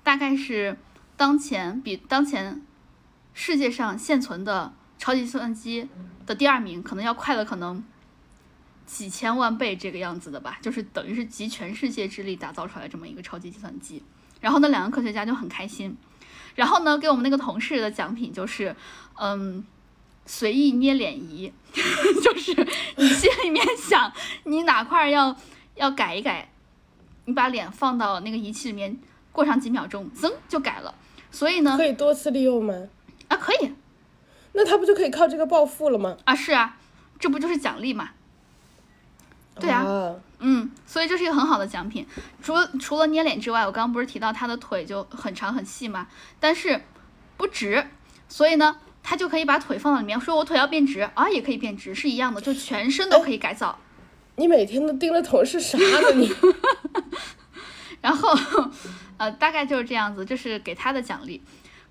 [0.03, 0.77] 大概是
[1.15, 2.61] 当前比当前
[3.33, 5.87] 世界上现存的超级计算机
[6.25, 7.81] 的第二名可能要快了，可能。
[8.89, 14.01] 几千万倍这个样子的吧，就是等于是集全世界之力打造出来这么一个超级计算机。
[14.41, 15.95] 然后那两个科学家就很开心。
[16.55, 18.75] 然后呢，给我们那个同事的奖品就是，
[19.19, 19.63] 嗯，
[20.25, 24.11] 随意捏脸仪， 就是你心里面想
[24.45, 25.35] 你哪块要
[25.75, 26.51] 要改一改，
[27.25, 28.97] 你把脸放到那个仪器里面，
[29.31, 30.95] 过上几秒钟，噌就改了。
[31.29, 32.73] 所以呢，可以多次利用吗？
[33.27, 33.71] 啊，可以。
[34.53, 36.17] 那他不就可以靠这个暴富了吗？
[36.25, 36.77] 啊，是啊，
[37.19, 38.09] 这不就是奖励嘛。
[39.59, 42.05] 对啊，嗯，所以这是一个很好的奖品。
[42.41, 46.07] 除除了捏脸之外，我刚刚不是提到他的腿就很长很细嘛，
[46.39, 46.81] 但是
[47.37, 47.85] 不直，
[48.27, 53.77] 所以呢，他就可以把腿放到里面，说我腿要变直啊，也可以变直，是一样的，就全身都可以改造。
[54.37, 56.33] 你每天都盯着同事啥呢 你？
[58.01, 58.33] 然后，
[59.17, 61.41] 呃，大概就是这样子，这是给他的奖励，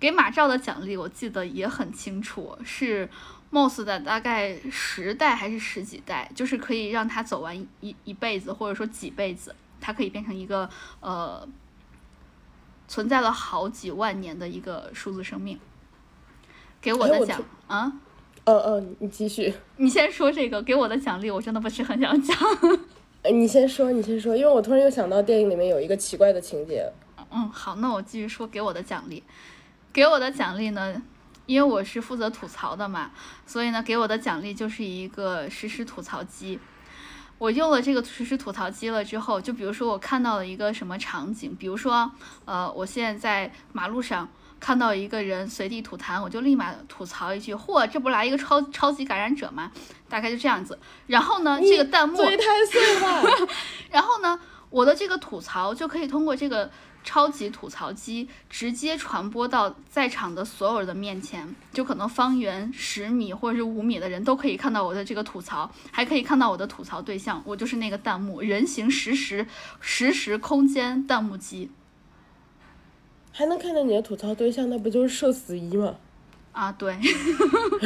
[0.01, 3.09] 给马照的奖励，我记得也很清楚，是。
[3.51, 10.69] Moss 的大概十代还是十几代，就是可以让他走完一一辈子，或者说几辈子，它可以变成一个
[11.01, 11.49] 呃
[12.87, 15.59] 存在了好几万年的一个数字生命。
[16.81, 17.93] 给我的奖啊？
[18.45, 19.53] 嗯嗯，你继续。
[19.77, 22.37] 你先说这个给我的奖励，我真的不是很想讲。
[23.33, 26.91] 你先说，你先说，因为我突然又想到电影里面有一个奇怪的情节。
[27.31, 29.23] 嗯，好，那我继续说给我的奖励。
[29.93, 31.03] 给我的奖励呢？
[31.49, 33.11] 因为我是负责吐槽的嘛，
[33.47, 36.61] 所以呢，给我的奖励就是一个实时吐槽机。
[37.39, 42.13] 我用了这个实时吐槽机了之后，就比如说我看到了一个什么场景，比如说，
[42.45, 44.29] 呃，我现在在马路上
[44.61, 49.73] 看到一个人随地吐痰，我就立马吐槽一句：“嚯，这不来一个超超级感染者吗？”
[50.07, 50.79] 大概就这样子。
[51.07, 53.23] 然后呢，这个弹幕嘴太碎了。
[53.91, 56.71] 然后呢，我的这个吐槽就可以通过这个。
[57.05, 69.47] 超级吐槽机直接传播到在场的所有人的面前，就可能方圆十米或者是五米的人都可以看到我的这个吐槽，还可以看到我的吐槽对象，我就是那个弹幕人形实时
[69.81, 71.71] 实时空间弹幕机，
[73.33, 75.95] 还能看到你的吐槽对象，那不就是社死一吗？
[76.59, 76.99] 啊，对，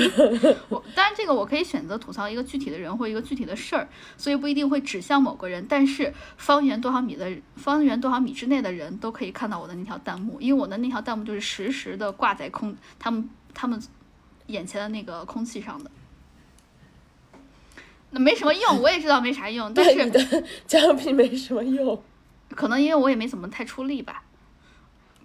[0.71, 5.67] 我当然这个我可以选择吐槽一个具体的人或一个具体的事儿，所以不一定会指向某个人。
[5.69, 13.79] 但是方圆多少米的方圆多少米之内的人都可以看到我的那条弹幕，因为我的那条弹幕就是实时的挂在空他们他们
[14.47, 15.91] 眼前的那个空气上的。
[18.09, 22.03] 那没什么用，我也知道没啥用，但是奖品 没什么用，
[22.49, 24.23] 可能因为我也没怎么太出力吧。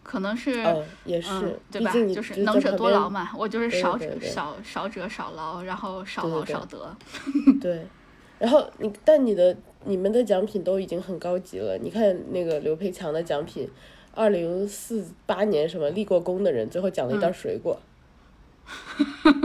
[0.08, 0.64] 可能是，
[1.04, 1.92] 也是，对吧？
[1.92, 6.96] 就是能者多劳嘛，我就是少者少少者少劳，然后少劳少得。
[7.60, 7.86] 对，
[8.40, 11.78] 然后你但你的你们的奖品都已经很高级了。
[11.78, 13.70] 你看那个刘培强的奖品，
[14.16, 17.78] 二零四八年什么立过功的人，最后奖了一袋水果。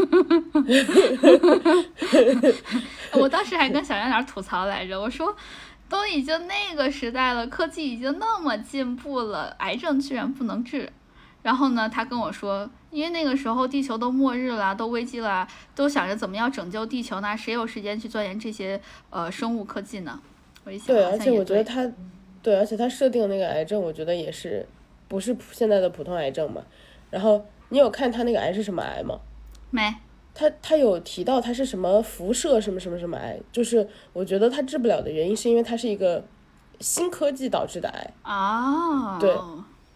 [3.21, 5.37] 我当时还跟小圆脸吐槽来着，我说。
[5.93, 10.91] 都已经那个时代了，科技已经那么进步了，癌症居然不能治。
[11.43, 17.37] 然后呢，他跟我说，因为那个时候地球都末日了，都危机了，都想着怎么样拯救地球呢？
[17.37, 20.19] 谁有时间去钻研这些呃生物科技呢？
[20.65, 21.87] 我一想，对，而且我觉得他，
[22.43, 24.67] 对，而且他设定那个癌症，我觉得也是
[25.09, 26.63] 不是现在的普通癌症嘛。
[27.11, 29.21] 然后你有看他那个癌是什么癌吗？
[29.71, 29.95] 没。
[30.35, 36.25] 他他有提到他是什么辐射什么什么什么癌，就是我觉得他治不了的原因是因为它是一个
[36.81, 39.31] 新科技导致的癌啊，对，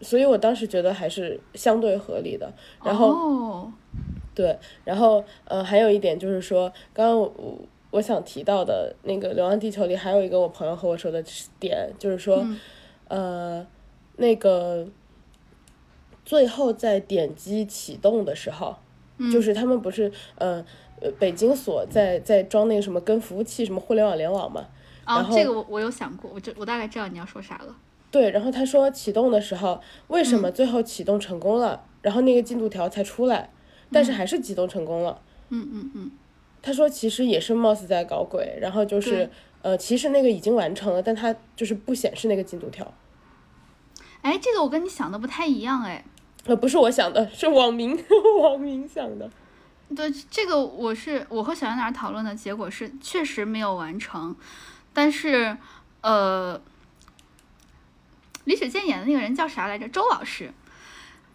[0.02, 2.52] 所以我当时觉得还是相对合理的。
[2.84, 3.70] 然后，
[4.34, 7.58] 对，然后呃还有一点就是说，刚刚我
[7.92, 11.24] 我想提到的那个《流浪地球》里还有一个我朋友和我说的
[11.58, 12.46] 点，就是说
[13.08, 13.66] 呃
[14.16, 14.86] 那个
[16.26, 18.76] 最后在点击启动的时候。
[19.32, 20.64] 就是他们不是呃
[21.00, 24.66] 呃北京所在在装那个什么跟服务器什么互联网联网嘛？
[25.04, 27.76] 啊，这个我我有想过，我就我大概知道你要说啥了。
[28.10, 33.50] 对，然后他说启动的时候，为什么最后启动成功了，然后那个进度条才出来，
[33.92, 35.20] 但是还是启动成功了。
[35.50, 36.10] 嗯嗯嗯。
[36.62, 39.30] 他说其实也是 Moss 在搞鬼，然后就是
[39.62, 42.92] 呃其实那个已经完成了，但他就是不显示那个进度条。
[44.22, 46.04] 哎，这个我跟你想的不太一样哎。
[46.46, 47.98] 呃，不是我想的，是网民
[48.40, 49.30] 网民想的。
[49.94, 54.34] 对，这个我是我和小圆脸讨论的结果是，确实没有完成。
[54.92, 55.56] 但是，
[56.00, 56.60] 呃，
[58.44, 59.88] 李雪健演的那个人叫啥来着？
[59.88, 60.52] 周老师。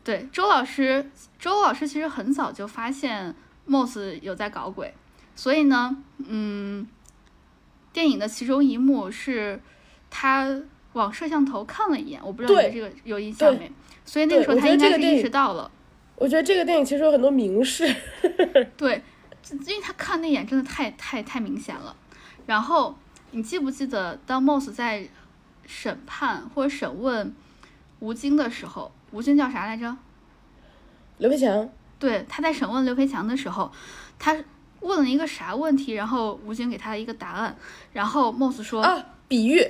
[0.03, 3.35] 对，周老师，周老师其实很早就发现
[3.69, 4.93] Moss 有在搞鬼，
[5.35, 5.95] 所以呢，
[6.25, 6.87] 嗯，
[7.93, 9.61] 电影的其中一幕是
[10.09, 10.61] 他
[10.93, 13.71] 往摄像头看了一眼，我不知道你对这个有印象没？
[14.05, 15.69] 所以那个时候他应该是意识到了。
[16.15, 17.83] 我觉得这个电影其实有很多明示。
[18.77, 19.01] 对，
[19.51, 21.95] 因为他看那眼真的太太太明显了。
[22.45, 22.95] 然后
[23.31, 25.07] 你记不记得，当 Moss 在
[25.65, 27.33] 审判或者审问
[27.99, 28.91] 吴京的时候？
[29.11, 29.95] 吴京叫啥来着？
[31.17, 31.69] 刘培强。
[31.97, 33.71] 对，他在审问刘培强的时候，
[34.17, 34.35] 他
[34.79, 35.93] 问了一个啥问题？
[35.93, 37.55] 然后吴京给他一个答案。
[37.93, 39.65] 然后 Moss 说：“啊，比喻，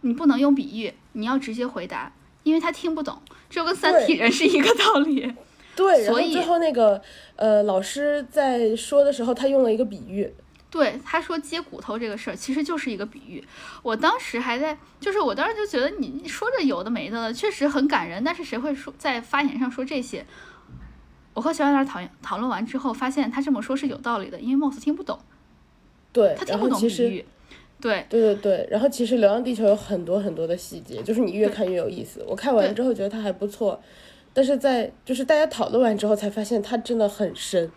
[0.00, 2.12] 你不能用比喻，你要直接回答，
[2.42, 3.20] 因为他听不懂。
[3.50, 5.34] 这跟三体人是一个道理。
[5.74, 7.00] ”对，所以最后那个
[7.36, 10.34] 呃，老师在说的时候，他用了一个比喻。
[10.70, 13.42] 对，他说接骨头这个事儿其实就是一个比喻。
[13.82, 18.22] 我当时还在，就是我当时就觉得你说着有的没的了，确实很感人。
[18.24, 20.26] 但是谁会说在发言上说这些？
[21.32, 25.18] 我和小远老师讨讨论完之后，发现他这么说是有道理的，因为 Moss 听不懂。
[26.12, 27.24] 对，他听不懂比喻。
[27.80, 32.24] 对对对对，然后其实《流浪地球》有很多很多的细节，就是你越看越有意思。
[32.28, 33.80] 我看完之后觉得它还不错，
[34.32, 37.70] 但是在就是大家讨论完之后才发现它真的很深。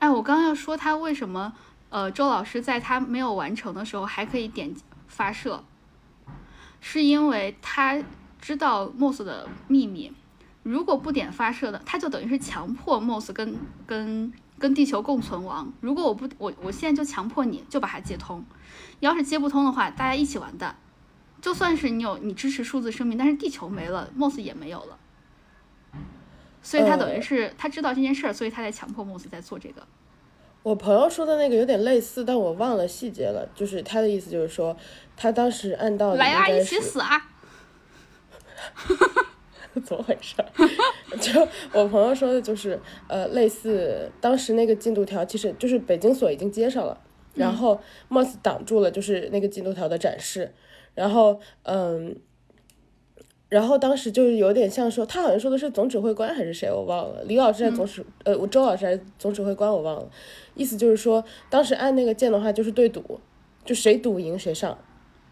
[0.00, 1.52] 哎，我刚刚要说他为什么？
[1.88, 4.74] 呃，周老师在他没有完成的时候还可以点
[5.06, 5.62] 发射，
[6.80, 8.02] 是因为他
[8.40, 10.12] 知道 Moss 的秘密。
[10.64, 15.72] 如果不点发射的，他就等于是强迫 Moss 跟跟跟地球共存亡。
[15.80, 18.44] 如果我不我我现在就强迫你就把它接通，
[19.00, 20.76] 要是接不通的话，大家一起完蛋。
[21.40, 24.98] 就算是你有你支持数字生命，但是地球没了，Moss 也没有了。
[26.62, 29.86] 所以他等于是他知道这件事儿，所以他在强迫 Moss 在做这个。
[30.62, 33.46] 我朋友说的那个有点类似，但我忘了细节了。
[33.54, 34.74] 就是他的意思就是说，
[35.14, 37.30] 他当时按道理来啊，一起死啊！
[39.84, 40.36] 怎么回事？
[41.20, 46.98] 就我朋友说的就是，呃，类似当时那个进度条，其实就是北京所已经接上了，
[47.34, 50.52] 然后 Moss 挡住了，就是那个进度条的展示，
[50.94, 52.16] 然后嗯。
[53.50, 57.22] 然后当时就是有点像说，他好像说的是总指挥官还是谁，我忘了。
[57.24, 60.10] 李老师还是总指，呃，我周老师还是总指挥官，我忘了。
[60.56, 63.20] 意思就是说，当时按那个键的话就是对赌，
[63.64, 64.76] 就谁赌赢谁上。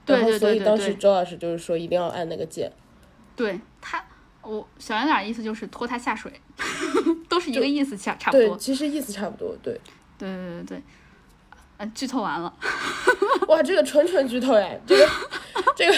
[0.07, 2.71] 对对对所以当时周老师就是说一定要按那个键。
[3.35, 4.05] 对他，
[4.43, 6.31] 我小圆脸意思就是拖他下水，
[7.29, 8.49] 都是一个意思，差差不多。
[8.51, 9.81] 对，其实意思差不多，对。
[10.17, 10.83] 对对对对。
[11.87, 12.53] 剧透完了，
[13.49, 14.69] 哇，这个纯纯剧透呀！
[14.87, 15.09] 这个
[15.77, 15.93] 这个，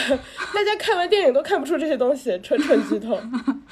[0.55, 3.19] 大家看完电影都看不出这些东西，纯纯剧透。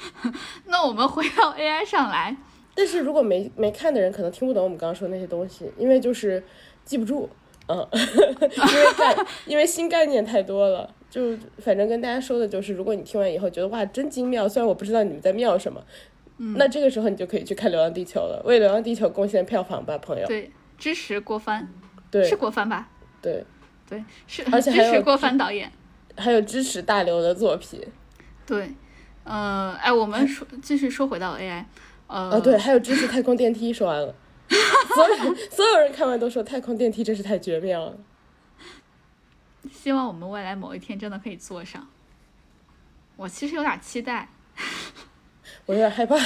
[0.67, 2.35] 那我们回到 AI 上来，
[2.75, 6.43] 但是如果没没看的人可能听不懂我们刚刚说那些东西，因为就是
[6.85, 7.29] 记不住，
[7.67, 15.83] 嗯， 因为概因为新概念太多了，就反正跟大家说的就是，如果你听完以后觉得哇真精妙，虽然我不知道你们在妙什么，
[16.37, 20.27] 嗯，那这个时候你就可以去看《流浪地球》了，为《流浪地球》贡献票房吧，朋友。
[20.27, 21.69] 对，支持郭帆。
[22.21, 22.89] 是郭帆吧？
[23.21, 23.45] 对，
[23.89, 25.71] 对，是，而且支持郭帆导演，
[26.17, 27.81] 还有支持大刘的作品。
[28.45, 28.69] 对，
[29.23, 31.63] 呃，哎，我们说继续说回到 AI，
[32.07, 34.13] 呃，对，还有支持太空电梯，说完了，
[34.93, 35.15] 所有
[35.49, 37.97] 所有人看完都说太空电梯真是太绝妙了。
[39.71, 41.87] 希望我们未来某一天真的可以坐上。
[43.15, 44.27] 我其实有点期待，
[45.65, 46.17] 我有点害怕。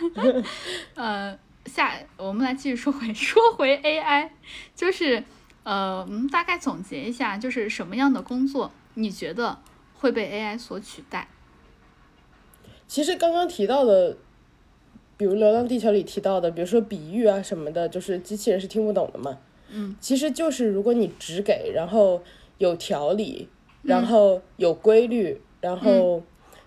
[0.96, 1.38] 呃。
[1.66, 4.28] 下，我们来继续说回 说回 AI，
[4.74, 5.22] 就是，
[5.62, 9.58] 呃，我们大概总结一下，就是什么样的工作你觉得
[9.94, 11.28] 会被 AI 所取代？
[12.86, 14.16] 其实刚刚提到的，
[15.16, 19.38] 比如《流浪地球》里提到的，比如说比喻啊什么的，就是机器人是听不懂的嘛。
[19.68, 19.96] 嗯。
[20.00, 22.22] 其实就是如果你只给，然后
[22.58, 23.48] 有条理，
[23.82, 26.22] 然后有规律，然后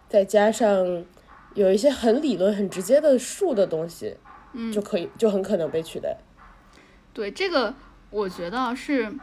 [0.09, 1.05] 再加上
[1.53, 4.17] 有一些很理论、很直接的数的东西。
[4.53, 6.17] 嗯，就可以，就很可能被取代。
[7.13, 7.73] 对这个，
[8.09, 9.13] 我觉得是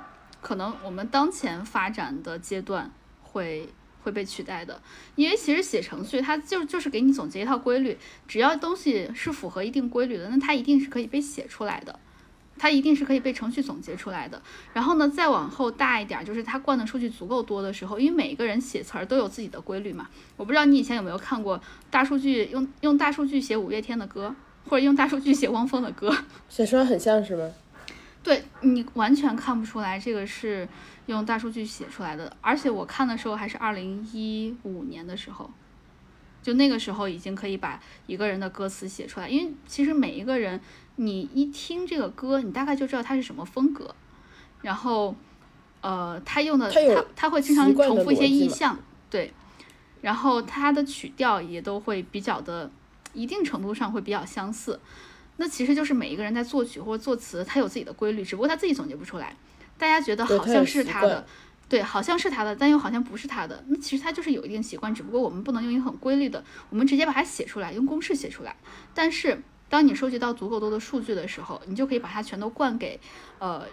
[0.40, 2.90] 可能我们当前发展的阶段
[3.22, 3.68] 会
[4.02, 4.80] 会被取代的，
[5.14, 11.98] 因为其实写程序它就就是给你总结一套规律，只要东西是符合一定规律的，那它一定是可以被写出来的，
[12.58, 14.40] 它一定是可以被程序总结出来的。
[14.72, 20.08] 然后呢，再往后大一点，就是它灌的数据足够多的时候，因为每一个人写词儿都有自己的规律嘛。
[20.36, 24.34] 我不知道你以前有没有看过大数据用用大数据写五月天的歌。
[24.68, 26.14] 或者用大数据写汪峰的歌，
[26.48, 27.50] 写出来很像是吗？
[28.22, 30.68] 对你完全看不出来这个是
[31.06, 35.48] 用大数据写出来的，而且我看的时候还是二零一五年的时候，
[36.42, 40.60] 就那个时候已经可以把一个人的歌词写出来，因为其实每一个人
[40.96, 43.94] 你一听这个歌，你大概就知道他是什么风格，
[44.62, 45.14] 然后
[45.82, 48.76] 呃，他用的他他会经常重复一些意象，
[49.08, 49.32] 对，
[50.00, 52.68] 然后他的曲调也都会比较的，
[53.16, 54.78] 一定程度上会比较相似。
[55.38, 59.36] 那其实就是每一个人在作曲或者作词，他有自己的规律，只不过他自己总结不出来。
[59.76, 61.26] 大家觉得好像是他的，
[61.68, 63.62] 对，好像是他的，但又好像不是他的。
[63.68, 68.56] 那其实他就是有一定习惯，只不过我们不能用一个很规律的，我们直接把它写出来，用公式写出来。
[68.94, 72.98] 但是当你收集到足够多的数据的时候，你就可以把它全都灌给，
[73.38, 73.66] 呃，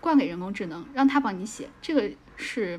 [0.00, 1.70] 灌给人工智能，让它帮你写。
[1.80, 2.78] 这个是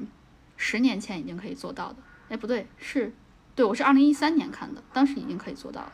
[0.55, 1.95] 十年前已经可以做到的。
[2.29, 3.11] 哎，不对，是，
[3.55, 5.93] 对我是二零一三年看的，当时已经可以做到了。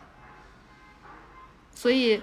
[1.76, 2.21] 所以，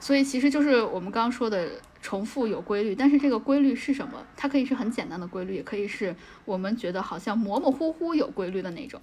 [0.00, 1.68] 所以其实就是我们刚刚说的
[2.00, 4.24] 重复有规律，但是这个规律是什么？
[4.36, 6.14] 它可以是很简单的规律，也可以是
[6.44, 9.00] 我们觉得好像模模糊糊有规律的那种。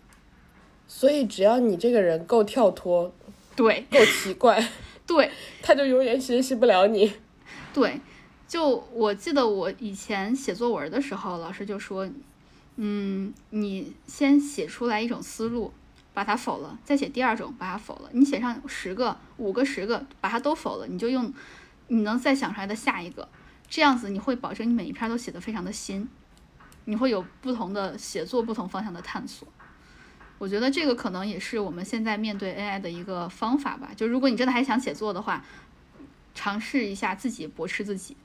[0.87, 3.13] 所以只要你这个人够跳脱，
[3.55, 4.69] 对，够奇怪，
[5.07, 5.31] 对，
[5.61, 7.13] 他就永远学习不了你。
[7.73, 7.99] 对，
[8.47, 12.07] 就我记得我以前写作文的时候，老师就说，
[12.75, 15.71] 嗯，你先写出来一种思路。
[16.15, 18.09] 把它否了，再写第二种，把它否了。
[18.13, 21.31] 你写上十个、五个、十个，把它都否了，你就用
[21.89, 23.27] 你能再想出来的下一个。
[23.67, 26.07] 这样子你会保证你每一篇都写得非常的新，
[26.85, 29.47] 你会有不同的写作、不同方向的探索。
[30.37, 33.91] 我觉得这个可能也是我们现在面对 AI 的一个方法吧。
[33.95, 35.43] 就如果你真的还想写作的话，
[36.33, 38.15] 尝试一下自己驳斥自己，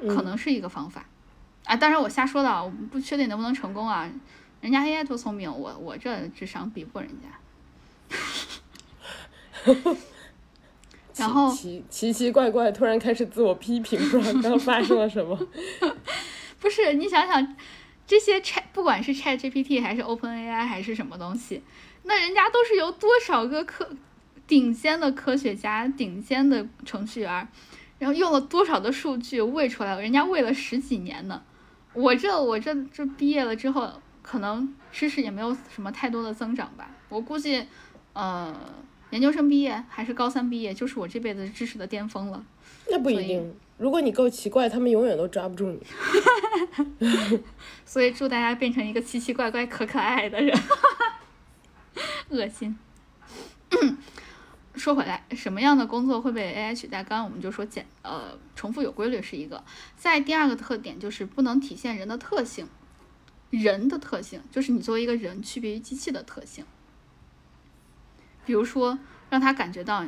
[0.00, 1.06] 可能是一个方法。
[1.64, 4.08] 啊，当然我瞎说的，我不确定能不能成功啊。
[4.62, 7.26] 人家 AI 多聪明，我我这智商比不过人家。
[11.16, 15.36] 然后奇奇奇怪怪，突然开始自我批评，不知道刚发生了什么。
[16.60, 17.56] 不是你想想，
[18.06, 21.60] 这些 Chat 不管是 Chat GPT 还是 OpenAI 还是什么东西，
[22.04, 23.90] 那人家都是由多少个科
[24.46, 27.48] 顶尖的科学家、顶尖的程序员，
[27.98, 31.42] 然后用了多少的数据喂出来，人家喂了十几年呢。
[31.94, 34.00] 我这我这这毕业了之后。
[34.22, 37.66] 可能知识也没有什么太多的增长吧，我估计，
[38.12, 38.54] 呃，
[39.10, 42.44] 研究生毕业还是高三毕业，就是我这辈子知识的巅峰了。
[42.88, 45.82] 那不一定，如果你够奇怪，他们永远都抓不住你。
[47.84, 50.56] 所以祝大家变成一个奇奇怪怪、可可爱的人。
[52.30, 52.78] 恶心。
[54.74, 57.04] 说回来，什么样的工作会被 AI 取代？
[57.04, 59.62] 刚刚我们就说简，呃，重复有规律是一个。
[59.96, 62.66] 再第二个特点就是不能体现人的特性。
[63.52, 66.64] 人的特性就是你作为一个人区别于机器的特性，
[68.46, 68.98] 比如说
[69.28, 70.06] 让他感觉到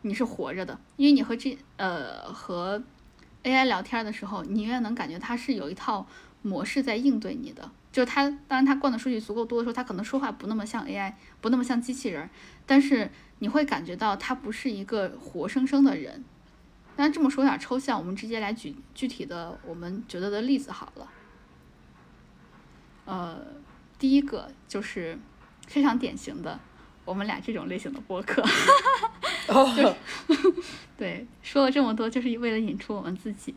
[0.00, 2.82] 你是活着的，因为你和这呃和
[3.42, 6.06] AI 聊天的时候，你永远能感觉它是有一套
[6.40, 7.70] 模式在应对你的。
[7.92, 12.28] 就是它，当然它灌的数据足够多的时候，它可能说话不那么像 AI，不那么像机器人，
[12.64, 16.24] 但是你会感觉到它不是一个活生生的人。
[16.94, 21.08] 但这么说有点抽象，我们直接来举具体的我们觉得的例子好了。
[23.06, 23.38] 呃，
[23.98, 25.18] 第一个就是
[25.66, 26.58] 非常典型的
[27.04, 28.42] 我们俩这种类型的播客，
[29.48, 29.94] 哦，
[30.98, 33.54] 对，说了这么多就是为了引出我们自己。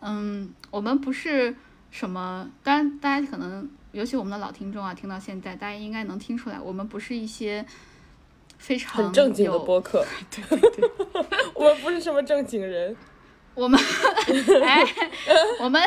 [0.00, 1.54] 嗯，我们不是
[1.90, 7.66] 什么，当然大家可能，尤其我们的老听众啊，听到现在，大家应该能听出来，我们不是一些
[8.58, 10.90] 非常很正经的播客， 对对对，
[11.54, 12.96] 我们不是什么正经人，
[13.54, 13.80] 我们，
[14.62, 14.84] 哎，
[15.60, 15.82] 我们。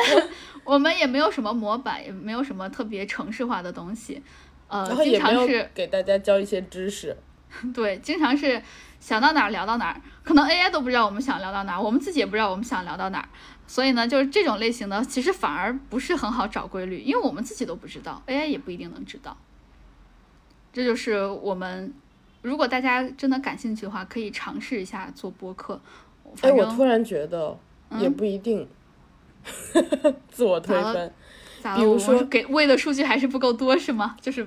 [0.64, 4.22] 我们也没有什么模板，也没有什么特别程式化的东西，
[4.68, 7.16] 呃，经常是给大家教一些知识。
[7.74, 8.62] 对，经常是
[8.98, 13.28] 想到哪儿聊到哪儿，可能 AI 都不知道我们想聊到哪儿，我们自己也不知道我们想聊到哪儿。
[13.66, 19.36] 所以呢，就是这种类型的，其实反而不是很好找规律，因为我们自己都不知道，AI 也不一定能知道。
[20.72, 21.92] 这就是我们，
[22.40, 25.78] 如果大家真的感兴趣的话，可以尝试一下做播客。
[26.40, 27.58] 哎，我突然觉得
[27.98, 28.66] 也不一定。
[30.28, 31.12] 自我推分，
[31.76, 34.16] 比如说给喂的数据还是不够多是吗？
[34.20, 34.46] 就是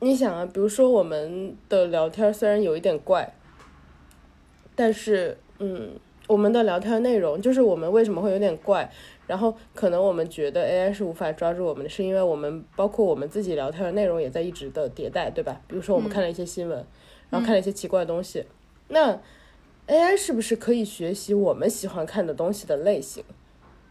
[0.00, 3.34] 你想啊，比如说我们的聊天虽然有一点怪，
[4.74, 5.92] 但是嗯，
[6.26, 8.90] 我们的聊天内容就是我们为什么会有点怪，
[9.26, 15.60] 然后可能我们觉得 AI 是无法抓住我们的，是因为我们包括我们自己聊天的内容也在一直的迭代，对吧？
[15.66, 16.84] 比如说我们看了一些新闻，
[17.30, 18.44] 然后看了一些奇怪的东西，
[18.88, 19.18] 那
[19.86, 23.24] AI 是不是可以学习我们喜欢看的东西的类型？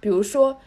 [0.04, 0.60] 比如说，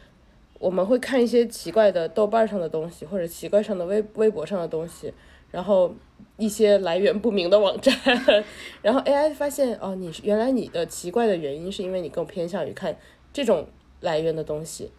[0.59, 5.13] 我们会看一些奇怪的豆瓣上的东西，或者奇怪上的微微博上的东西，
[5.51, 5.95] 然后
[6.39, 7.95] 一些来源不明的网站，
[8.81, 12.97] 然后 AI 发现哦，你原来你的奇怪的原因是因为你更偏向于看
[13.31, 13.69] 这种
[14.01, 14.91] 来源的东西，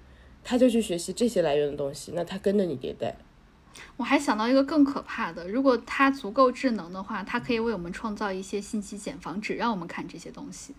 [0.43, 3.15] 他就去学习这些来源的东西，那他跟着你迭代。
[3.95, 10.75] 我还想到一个更可怕的，如果它足够智能的话，它可以为我们创造一些信息茧房，只让我们看这些东西。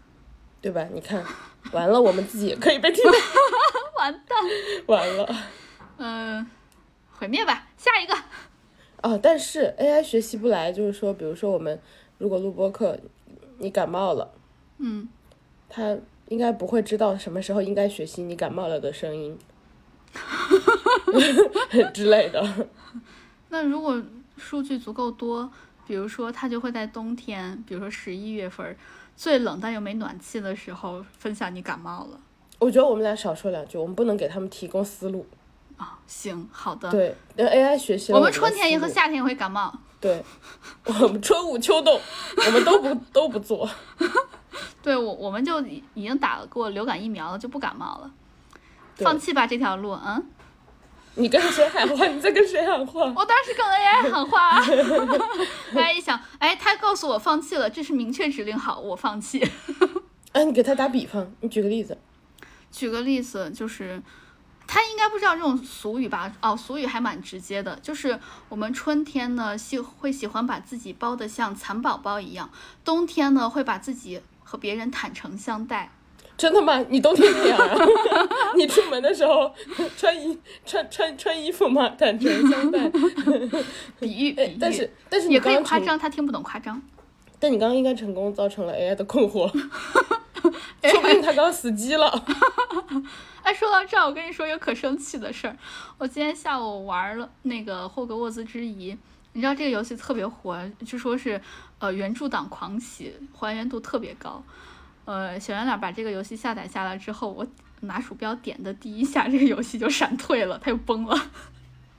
[0.60, 0.86] 对吧？
[0.92, 1.24] 你看，
[1.72, 3.10] 完了，我们自己也可以被替代，
[3.98, 4.38] 完蛋，
[4.86, 5.36] 完了。
[5.96, 6.46] 嗯，
[7.12, 8.14] 毁灭吧，下一个。
[9.02, 11.80] 哦，但是 AI 学习不来，就是说，比如说我们
[12.18, 12.98] 如果录播课，
[13.58, 14.32] 你感冒了，
[14.78, 15.08] 嗯，
[15.68, 15.96] 它
[16.28, 19.38] 应该不会知道什么时候应该学习你感冒了的声音
[21.94, 22.68] 之类的。
[23.50, 24.02] 那如果
[24.36, 25.50] 数据足够多，
[25.86, 28.76] 比如说它就会在冬天，比如说十一月份
[29.18, 32.20] 最冷但又没暖气的时候，分享你感冒了。
[32.60, 35.26] 我觉得我们俩少说两句，我们不能给他们提供思路。
[35.76, 36.88] 啊、行，好的。
[36.88, 39.76] 对，让 AI 学习我们春天也和夏天也会感冒。
[40.00, 40.22] 对，
[40.86, 42.00] 我们春捂秋冻，
[42.46, 43.68] 我们都不都不做。
[44.80, 48.10] 对我，我们就已已经打过流感疫苗了，就不感冒了。
[48.98, 50.24] 放弃吧这条路，嗯，
[51.18, 52.06] 你跟谁喊话？
[52.06, 53.12] 你在跟谁喊话？
[53.16, 54.62] 我当时跟 AI 喊话 啊
[55.74, 59.44] ，AI 一想，哎，他告诉我放弃了，这是明确指令，好，我放弃。
[60.32, 61.98] 哎，你给他打比方，你举个例子。
[62.70, 64.00] 举个例子，就是
[64.66, 66.32] 他应该不知道这种俗语吧？
[66.40, 72.50] 哦，俗语还蛮直接的，就是我们春天呢喜会喜欢把自己包得像蚕宝宝一样，
[72.84, 75.90] 冬天呢会把自己和别人坦诚相待。
[76.38, 76.78] 真的吗？
[76.88, 77.76] 你冬天这样啊？
[78.56, 79.52] 你出门的时候
[79.96, 81.88] 穿衣穿穿穿衣服吗？
[81.98, 82.88] 坦诚相待。
[83.98, 86.80] 比喻， 比喻，但是但是你也可刚刚成，以夸张，他听不懂夸张。
[87.40, 92.24] 但你刚刚应该成功造成了 AI 的困惑，说不定他刚死机了。
[93.42, 95.56] 哎，说到这儿，我跟你说一个可生气的事儿。
[95.98, 98.96] 我今天下午玩了那个霍格沃兹之遗，
[99.32, 101.40] 你知道这个游戏特别火，据说是
[101.80, 104.42] 呃原著党狂喜，还原度特别高。
[105.08, 107.46] 呃，小圆脸把这个游戏下载下来之后，我
[107.80, 111.18] 拿鼠标点的第一下，这个游戏就闪退了，它又崩了。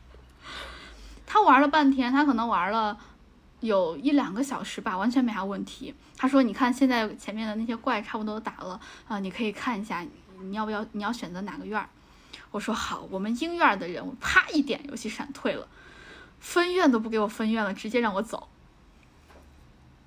[1.26, 2.95] 他玩了半天，他可能玩了
[3.62, 5.95] 有一两个小时吧，完全没啥问题。
[6.18, 10.05] 他说：“你看，现在前面的那些怪差不多都打了啊、你可以看一下，
[10.43, 10.86] 你要不要？
[10.91, 11.89] 你要选择哪个院儿？”
[12.51, 15.68] 我说：“好，我们鹰院儿的人。”我啪一点，游戏闪退了，
[16.39, 18.47] 分院都不给我分院了，直接让我走。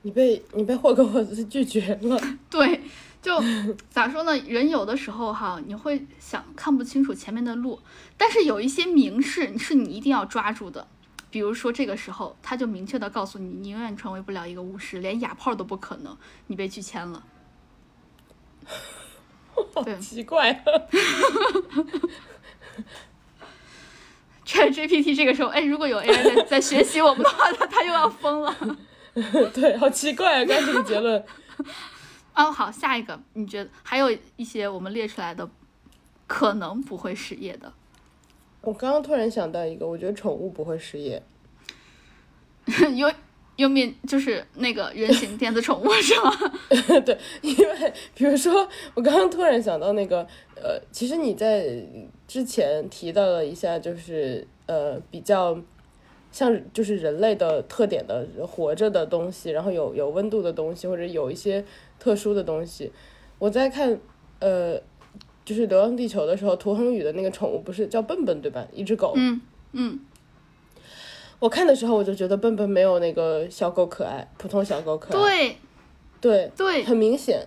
[0.05, 2.20] 你被你被霍格沃 兹拒绝了。
[2.50, 2.82] 对，
[3.23, 3.41] 就
[3.89, 4.37] 咋说呢？
[4.41, 7.81] 人有的时候哈，你会想看不清楚前面的路，
[8.18, 10.89] 但是有一些明示是你一定要抓住的。
[11.31, 16.14] 比如说这个时候，他就明确的告诉你，你永远成为不了一个巫师，连哑炮都不可能，
[16.49, 17.23] 你被拒签了。
[19.75, 20.61] 好对奇怪啊！
[24.45, 28.55] Chat GPT 这个时候，哎，如果有 AI 在在学习我们的话，他他又要疯了。
[29.55, 30.45] 对，好奇怪啊！
[30.45, 31.25] 刚刚这个结论，
[32.35, 35.49] 哦，好，下一个，你觉得还有一些我们列出来的
[36.26, 37.72] 可能不会失业的？
[38.62, 41.22] 我刚刚突然想到一个，我觉得宠物不会失业。
[42.95, 43.12] 有
[43.57, 46.30] 有面就是那个人形电子宠物是吗？
[47.05, 51.85] 对，因为比如说，我刚刚突然想到那个，呃，其实你在
[52.26, 55.61] 之前提到了一下，就是呃比较
[56.30, 61.64] 像就是人类的特点的活着的东西，然后有有温度的东西，或者有一些
[62.03, 62.90] 特殊的东西。
[63.38, 63.96] 我在看
[64.40, 64.76] 呃
[65.44, 68.66] 就是《流浪地球》的时候，涂恒宇的那个宠物不是叫笨笨对吧？
[68.72, 69.12] 一只狗。
[69.14, 69.40] 嗯
[69.70, 70.00] 嗯，
[71.38, 75.20] 我看的时候我就觉得笨笨没有那个小狗可爱，普通小狗可爱。
[75.20, 75.57] 对
[76.20, 77.46] 对对，很明显。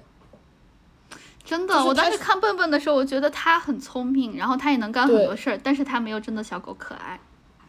[1.44, 7.20] 真的，就是我当时看笨笨的时候，我觉得它很聪明，然后它也能干很多事儿，但是它没有真的小狗可爱。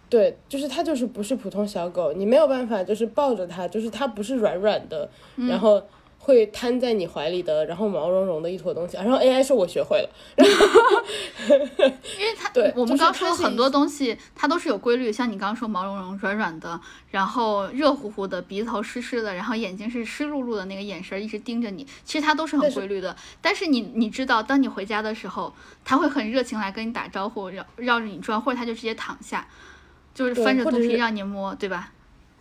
[0.08, 5.82] 对，就是它就是不是普通小狗，你没有办法就是抱着它，就是它不是软软的，嗯然后
[6.18, 8.96] 会瘫在你怀里的，然后毛茸茸的一坨东西。
[8.96, 10.10] 然后 AI 是我学会了，
[11.48, 23.14] 因为它， 对我们刚说很多东西，它都是有规律，像你刚刚说毛茸茸、软软的，然后热乎乎的，鼻头湿湿的，然后眼睛是湿漉漉的那个眼神儿一直盯着你，其实它都是很规律的。
[23.40, 25.54] 但是你你知道，当你回家的时候，
[25.84, 29.46] 它会很热情来跟你打招呼，绕绕着你转，或者它就直接躺下，
[30.12, 31.92] 就是翻着肚皮让你摸，对吧？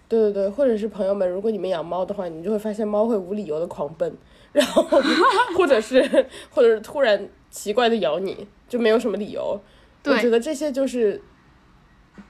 [0.08, 4.16] 对对对，或者是朋友们，如果你们养猫的话，你就会发现猫会无理由的狂奔，
[4.51, 4.84] 然后
[5.58, 6.01] 或者是
[6.49, 9.60] 或者是突然奇怪的咬你，就没有什么理由。
[10.06, 11.22] 我觉得这些就是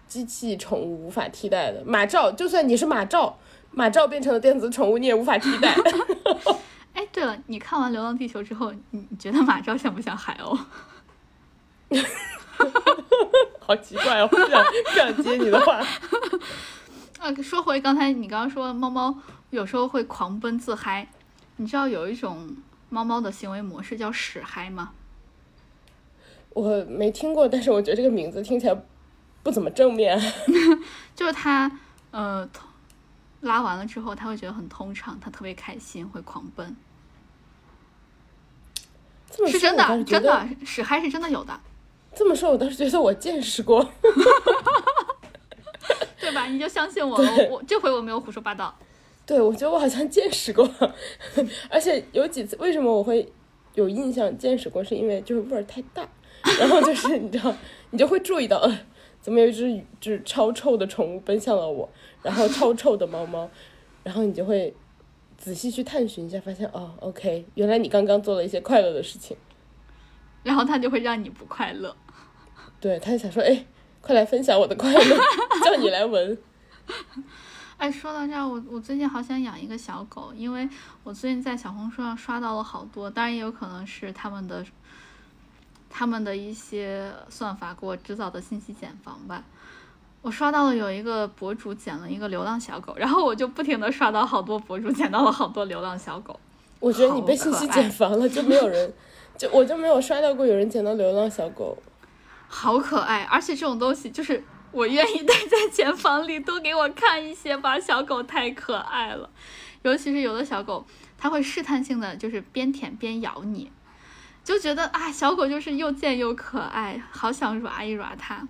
[0.08, 1.84] 机器宠物无法替代的。
[1.86, 3.38] 马照，就算你是马照，
[3.72, 5.76] 马照变成了电子宠物，你也无法替代。
[6.94, 10.58] 哎，对了，你看完《流浪地球》之后，你你觉得马照像不像海鸥？
[13.60, 15.86] 好奇怪哦，不想不想接你的话。
[17.26, 19.18] 啊，说回刚才你刚刚说猫猫
[19.50, 21.10] 有时候会狂奔自嗨，
[21.56, 22.56] 你知道有一种
[22.90, 24.92] 猫猫的行为模式叫屎嗨吗？
[26.52, 28.80] 我没听过，但是我觉得这个名字听起来
[29.42, 30.22] 不怎么正面。
[31.16, 31.80] 就是它
[32.12, 32.48] 呃
[33.42, 36.76] 拉完了之后，它会觉得很通畅，它特别开心，会狂奔，
[39.32, 41.60] 这么是真的，真的屎嗨是真的有的。
[42.16, 43.90] 这么说，我倒是觉得我见识过。
[46.32, 47.32] 吧，你就相信我了。
[47.50, 48.76] 我这回我没有胡说八道。
[49.26, 50.70] 对，我觉得我好像见识过，
[51.70, 53.28] 而且有几次，为什么我会
[53.74, 54.84] 有印象见识过？
[54.84, 56.08] 是因为就是味儿太大，
[56.60, 57.52] 然后就是你知道，
[57.90, 58.80] 你就会注意到，呃，
[59.22, 61.90] 怎么有一只就是超臭的宠物奔向了我，
[62.22, 63.50] 然后超 臭的猫猫，
[64.04, 64.72] 然后你就会
[65.38, 69.36] 仔细去探寻一下，发现哦，OK，原来你刚刚做了一些快乐的事情，
[70.44, 71.96] 然后它就会让你不快乐。
[72.80, 73.66] 对，他就想说，哎，
[74.06, 75.00] 快来分享我的快乐，
[75.66, 76.38] 叫你来闻。
[77.78, 80.70] 哎，说到这儿，我我最近好想养一个小狗，因为
[81.04, 84.64] 我最近在小红书上刷到了好多，当然也有可能是他们的
[85.90, 89.44] 他们的一些算法给我制造的信息茧房吧。
[90.22, 96.40] 我刷到了有一个博主捡了一个流浪小狗，然后我就不停的刷到好多博主捡到了好多流浪小狗。
[96.80, 98.94] 我觉得你被信息茧房了，就没有人，
[99.36, 101.76] 就我就没有刷到过有人捡到流浪小狗。
[102.48, 107.80] 好可爱，而且这种东西就是我愿意待在茧房里，多给我看一些吧。
[107.80, 109.30] 小狗太可爱了，
[109.84, 110.86] 尤其是有的小狗，
[111.18, 113.72] 它会试探性的就是边舔边咬你，
[114.44, 118.48] 就觉得啊，小狗就是又贱又可爱，好想抓一抓它。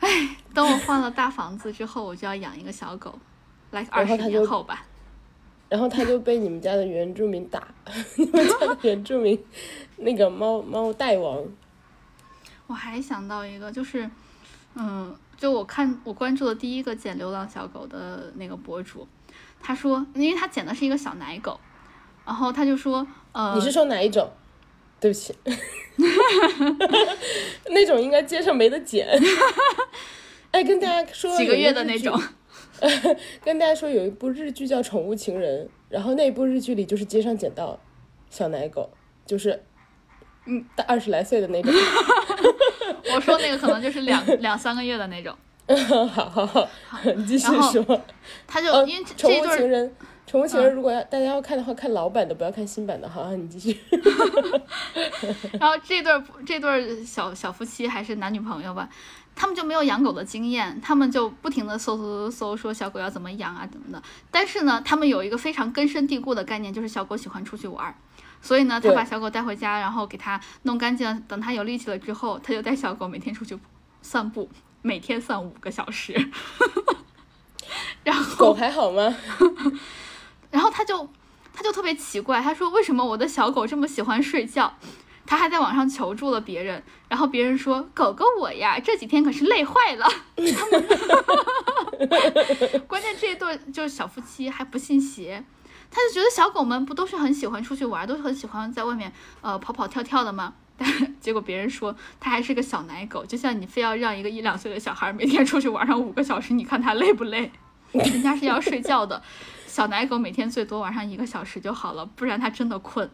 [0.00, 3.18] 哎，等我换了大房子之后，我就要养一个小狗，
[3.70, 4.86] 来二十年后吧。
[5.68, 7.68] 然后它就被你们家的原住民打，
[8.16, 9.40] 你们家的原住民
[9.98, 11.44] 那个猫猫大王。
[12.70, 14.08] 我还想到一个，就是，
[14.76, 19.08] 嗯，就我看我关注的第一个捡流浪小狗的那个博主，
[19.60, 21.58] 他说，因为他捡的是一个小奶狗，
[22.24, 24.30] 然后他就说，呃，你是说哪一种？
[25.00, 25.34] 对不起，
[27.70, 29.08] 那种应该街上没得捡。
[30.52, 32.16] 哎，跟大家说，几个月的那种。
[33.42, 37.80] 跟大家说，有一部日剧叫《宠物情人》，然后那部日剧里就是街上捡到
[38.30, 38.90] 小奶狗，
[39.26, 39.64] 就是。
[40.46, 41.70] 嗯，大二十来岁的那种。
[43.14, 45.36] 我说那个可能就是两两三个月的那种。
[45.86, 46.66] 好好好，
[47.14, 48.02] 你继续说。
[48.46, 49.94] 他就因为宠物情人，
[50.26, 53.08] 宠物情人如果要大家要看的话，看老版的，不要看新版的。
[53.08, 53.78] 好，你继续。
[55.60, 58.88] 然后这对这对小小夫妻还是男女朋友吧，
[59.36, 64.02] 他们就没有养狗的经验，他们就不停的搜搜搜搜，说小狗要怎么养啊怎么的。
[64.28, 67.94] 但是呢，他们有一个非常根深蒂固的概念，就是小狗喜欢出去玩。
[68.42, 71.20] 所以呢，他把小狗带回家，然后给它弄干净。
[71.28, 73.58] 等它有力气了之后，他就带小狗每天出去
[74.02, 74.48] 散步，
[74.82, 76.30] 每天散五个小时。
[78.02, 79.14] 然后狗还好吗？
[80.50, 81.08] 然后他就
[81.52, 84.74] 他就特别奇怪，他说：“为什么我的小狗这么喜欢睡觉？”
[85.26, 90.08] 他还在网上求助了别人，然后别人说：“狗狗我呀，这几天可是累坏了。
[92.88, 95.44] ”关键这一对就是小夫妻还不信邪。
[95.90, 100.54] 他就觉得小狗们不都是很喜欢出去玩，都是很喜欢在外面呃跑跑跳跳的吗？
[100.78, 100.88] 但
[101.20, 107.50] 结果别人说他还是个小奶狗，就像你非要让一个一两岁的小孩每天出去玩上五个小时，你看他累不累？
[107.92, 109.20] 人家是要睡觉的，
[109.66, 113.10] 小奶狗每天最多玩上一个小时就好了，不然它真的困。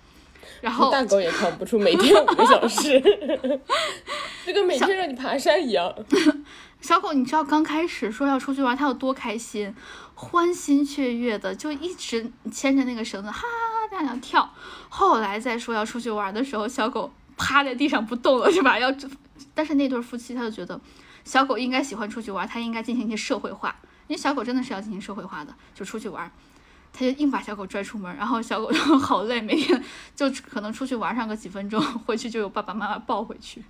[0.60, 2.98] 然后大狗也扛不出每天五个小时，
[4.46, 5.94] 就跟每天让你爬山一样。
[6.80, 9.74] 小狗，你知道刚开始说要出去玩，它有多开心，
[10.24, 14.50] 欢欣雀跃的，就一直牵着那个绳子，哈哈哈那样跳。
[14.88, 18.78] 后来再说要出去玩的时候，小狗趴在地上不动了，是吧？
[18.78, 18.92] 要，
[19.54, 20.80] 但是那对夫妻他就觉得，
[21.24, 23.76] 小狗应该喜欢出去玩，它应该进行一些社会化，
[24.08, 26.30] 因为小狗真的是要进行社会化的，就出去玩。
[26.96, 29.82] 他就硬把小狗拽出门，然后小狗就好累，每天
[30.14, 33.64] 就可能出去玩上个几分钟，回去就有爸爸妈妈抱回去。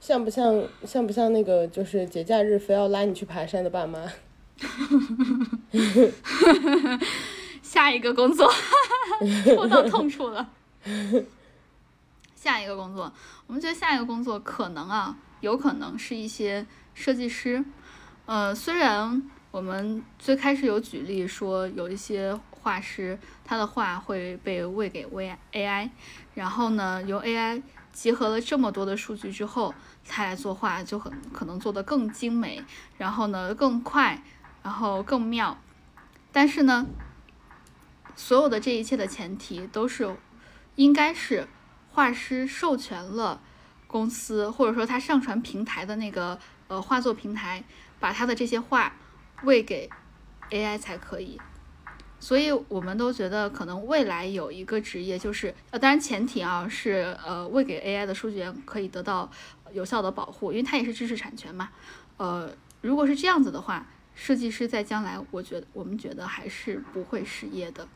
[0.00, 4.00] 像不像像不像那个就是节假日非要拉你去爬山的爸妈？
[7.62, 8.50] 下一个工作，
[9.44, 10.48] 戳到痛处了。
[12.34, 13.12] 下一个工作，
[13.46, 17.64] 我们觉得下一个工作可能啊，有可能是一些设计师。
[18.26, 25.90] 呃，虽然我们最开始有举例说有一些画师，他的画会被喂给 V AI，
[26.34, 29.74] 然后呢，由 AI 结合了这么多的数据之后。
[30.04, 32.60] 他来作画就很可能做得更精美，
[32.98, 34.20] 然后呢更快，
[34.62, 35.58] 然后更妙。
[36.32, 36.86] 但是呢，
[38.16, 40.16] 所有的这一切的前提都是，
[40.76, 41.46] 应该是
[41.90, 43.40] 画师授权了
[43.86, 46.38] 公司，或者说他上传平台的那个
[46.68, 47.64] 呃画作平台，
[48.00, 48.92] 把他的这些画
[49.42, 49.90] 喂给
[50.50, 51.40] AI 才可以。
[52.18, 59.30] 所以我们都觉得可能未来有一个职业就是呃，当然前提啊是呃喂给 AI 的数据源可以得到。
[59.72, 61.70] 有效的保护，因为它也是知识产权嘛。
[62.18, 67.86] 呃，如果是这样子的话，设计师在将来，我觉得我们觉得还是不会失业的。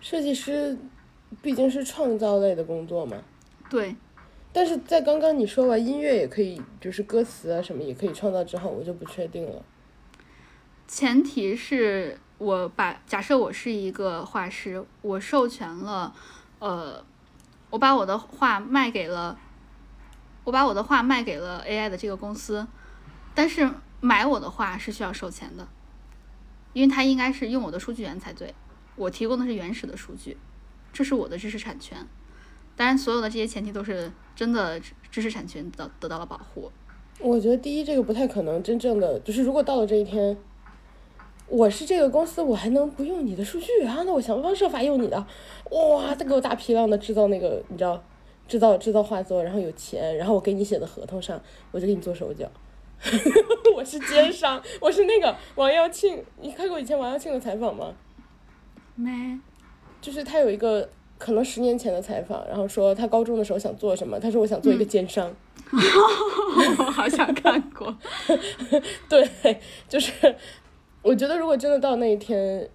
[0.00, 0.78] 设计师
[1.42, 3.16] 毕竟是创造类的工作嘛。
[3.68, 3.94] 对。
[4.52, 9.62] 但是在刚刚你说完音乐也可以，就是歌词啊什么也可以创造之后，我就不确定了。
[10.88, 16.12] 前提是我把假设我是一个画师，我授权了，
[16.58, 17.04] 呃，
[17.70, 19.38] 我把我的画卖给了，
[20.42, 22.66] 我把我的画卖给了 AI 的这个公司，
[23.34, 23.70] 但是
[24.00, 25.66] 买我的画是需要收钱的，
[26.72, 28.54] 因为他应该是用我的数据源才对，
[28.96, 30.36] 我提供的是原始的数据，
[30.92, 32.06] 这是我的知识产权。
[32.76, 36.70] 当然，所有的这些前提都是真的知识产权得得到了保护。
[37.18, 40.36] 我觉得第一，这个不太可能真正的，就是如果到了这一天，
[41.46, 44.02] 我是这个公司，我还能不用你的数据啊？
[44.06, 45.18] 那我想方设法用你的，
[45.70, 48.02] 哇，他给我大批量的制造那个，你知道，
[48.48, 51.38] 制造制造画作，然后有钱，然后我给你写的合同上，
[51.72, 52.50] 我就给你做手脚。
[53.74, 57.92] 我是奸商，我是那个王耀庆，你看过以前王耀庆的采访吗？
[58.94, 59.38] 没。
[60.00, 60.88] 就是他有一个。
[61.20, 65.30] 可能十年前的采访，然后说他高中的时候想做什么，他说我想做一个奸商。
[65.70, 67.94] 我好像看过。
[69.06, 70.34] 对，就是
[71.02, 72.66] 我觉得如果真的到那一天，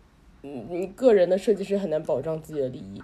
[0.41, 3.01] 你个人的设计师很难保障自己的利益。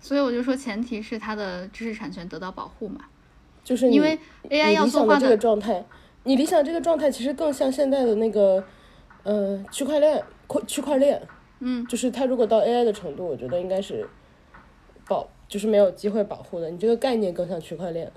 [0.00, 3.02] 所以我就说，前提是他的知识产权得到保护嘛。
[3.62, 4.18] 就是因为
[4.48, 5.84] AI 要做的这个状态，
[6.26, 8.62] 你理想这个状态其实更像现在的那个，
[9.22, 11.26] 呃，区块链，区区块链。
[11.60, 11.86] 嗯。
[11.86, 14.06] 就是它如果到 AI 的程度，我觉得应该是。
[15.08, 18.10] 保就是没有机会保护的，你这个概念更像区块链。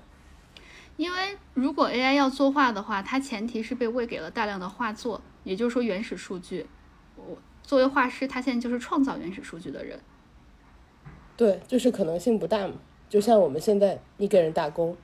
[0.96, 6.66] 因为如果 AI 要作画的话，它前提是被喂给了大量的画作，也就是说原始数据。
[7.14, 10.00] 我作为画师，他现在就是创造原始数据的人。
[11.36, 12.74] 对，就是可能性不大嘛。
[13.08, 14.96] 就像我们现在，你给人打工，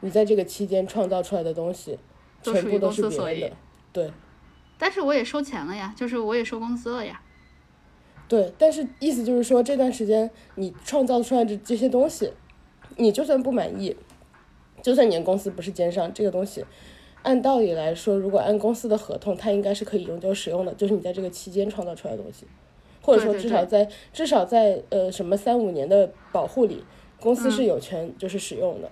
[0.00, 1.96] 你在这个期间创造出来的东西，
[2.42, 3.56] 全部都是别人的。
[3.92, 4.10] 对。
[4.78, 7.20] 但是我也收钱了呀，就是我也收工资了呀。
[8.26, 12.32] 对，但是意思就是说，这段时间你创造出来的这些东西，
[12.96, 13.94] 你就算不满意，
[14.80, 16.64] 就算你的公司不是奸商，这个东西，
[17.22, 22.46] 按道理来说，如果按公司的合同，它应该是可以永久使用的，就是你在这个期间创造出来的东西，
[23.02, 26.82] 或者说至少在至少在呃什么三五年的保护里，
[27.20, 28.90] 公司是有权就是使用的。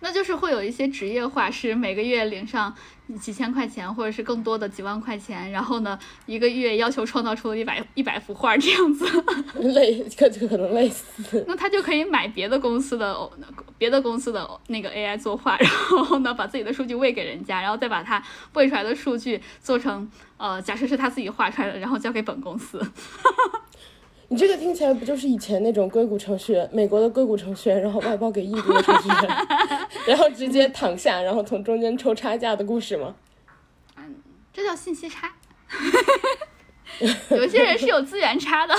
[0.00, 2.74] 那就是会有一些职业画师每个月领上
[3.20, 9.06] 几千块钱，或者是更多的几万块钱，然后呢，一个月要求创造出一百一百幅画这样子，
[9.58, 11.44] 累可可能累死。
[11.48, 13.16] 那他就可以买别的公司的
[13.76, 18.22] 别的公司的那个 AI 作画，然后呢，把自己的数据喂给人家，然后再把他
[18.54, 22.80] 喂出来的数据做成呃，假设是他自己画出来的，然后交给本公司。
[24.30, 29.46] 你这个听起来不就是以前那种硅谷程序员，美国的硅谷程序员，然后外包给印度的程序员，
[30.06, 33.14] 然后直接躺下，然后从中间抽差价的故事吗？
[33.96, 34.16] 嗯，
[34.52, 35.32] 这叫信息差。
[37.30, 38.74] 有些人是有资源差的。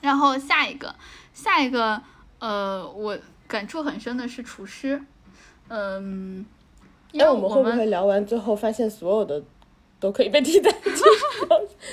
[0.00, 0.94] 然后下一个，
[1.34, 2.00] 下一个，
[2.38, 5.00] 呃，我感触很深的是厨师。
[5.68, 6.46] 嗯，
[7.12, 9.42] 哎，我们会不会聊完最后发现所有的？
[10.02, 10.96] 都可以被替代，就是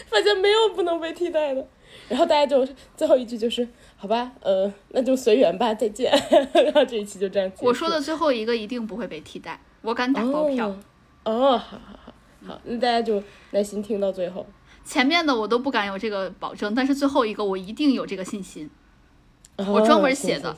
[0.07, 1.65] 发现没有不能被替代的，
[2.07, 6.11] 然后大家就最后一句就是好吧，呃，那就随缘吧，再见。
[6.51, 7.51] 然后这一期就这样。
[7.61, 10.75] 我说的最后一个一定不会被替代，我敢打包票。
[11.23, 12.13] 哦，好好好，
[12.47, 14.43] 好，那大家就耐心听到最后。
[14.83, 18.67] 前面的我都不敢有这个保证，但是最后一个我一定有这个信心。
[19.57, 20.49] 我专门写的。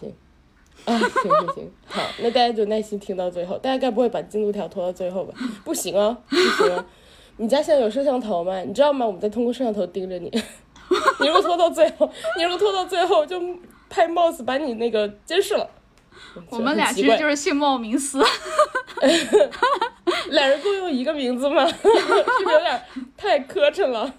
[0.86, 3.58] 啊，行行行， 好，那大家就耐心听到最后。
[3.58, 5.34] 大家该不会把进度条拖到最后吧？
[5.66, 6.86] 不行啊，不行啊。
[7.38, 8.60] 你家现在有摄像头吗？
[8.60, 9.06] 你知道吗？
[9.06, 10.30] 我们在通过摄像头盯着你。
[11.20, 13.40] 你如果拖到最后，你如果拖到最后，就
[13.90, 15.70] 派 mouse 把你那个监视了。
[16.50, 18.22] 我们俩其实就是姓孟名思。
[20.30, 21.66] 俩人共用一个名字吗？
[21.68, 22.82] 是不是有点
[23.18, 24.14] 太磕碜了？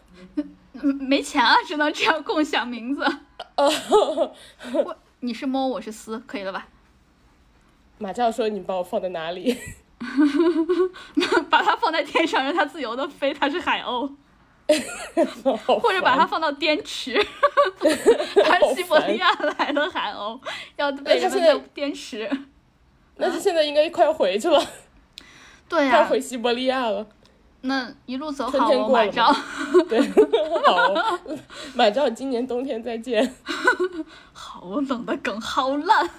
[1.00, 3.04] 没钱啊，只能这样共享名字。
[3.56, 4.34] 哦，
[5.20, 6.68] 你是猫，我是思，可以了吧？
[7.98, 9.56] 马教授，你把我放在哪里？
[11.50, 14.10] 把它放在天上，让它自由的飞，它是海鸥；
[15.80, 17.14] 或者把它放到滇池，
[18.44, 20.40] 它是西伯利亚来的海鸥，
[20.76, 22.30] 要被人在滇池。
[23.16, 24.64] 那它现在应该快要回去了。
[25.68, 27.06] 对呀，快回西伯利亚了。
[27.64, 29.32] 那一路走好，马照。
[29.88, 30.00] 对，
[30.66, 30.92] 好，
[31.74, 33.34] 买照，今年冬天再见。
[34.32, 36.10] 好冷的梗，好烂。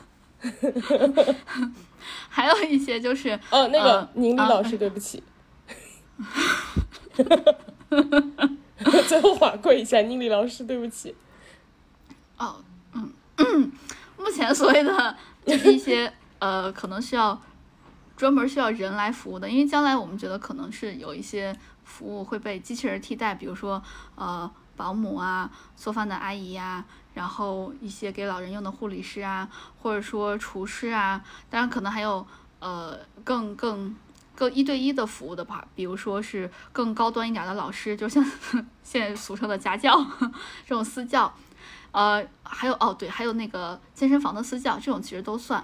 [2.36, 5.21] 还有一些就是哦，那个宁理老师，对不起，
[9.07, 11.15] 最后反跪一下，宁理老师，对不起。
[12.39, 12.55] 哦，
[13.38, 13.71] 嗯，
[14.17, 15.15] 目前所谓的
[15.45, 17.39] 就是一些呃，可能需要
[18.17, 23.79] 专门需要人来服务的，因为将来我们觉得可能是有一些服务会被机器人替代，比如说
[24.15, 26.84] 呃保姆啊、做饭的阿姨呀，
[27.14, 29.47] 然后一些给老人用的护理师啊，
[29.82, 32.26] 或者说厨师啊，当然可能还有
[32.59, 33.95] 呃更更
[34.36, 38.24] 更一对一的服务的吧，比如说是更高端一点的老师，就像
[38.84, 40.03] 现在俗称的家教
[40.66, 41.34] 这种私教，
[41.91, 45.64] 呃，还有哦对，还有那个健身房的私教，这种其实都算。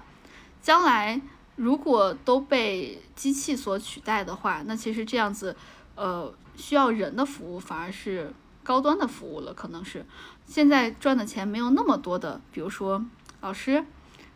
[0.62, 1.20] 将来
[1.56, 5.56] 如果都被机器所取代的话，那其实这样子，
[5.94, 8.32] 呃，需要人的服务反而是
[8.62, 9.52] 高端的服务了。
[9.52, 10.06] 可能是
[10.50, 13.00] 现在赚的钱没有那么多的，比如说
[13.40, 13.80] 老师，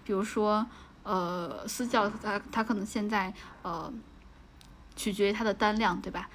[0.05, 0.65] 比如说
[1.03, 3.93] 呃私教，他他可能现在呃
[4.95, 6.31] 取决于他的单量，对吧？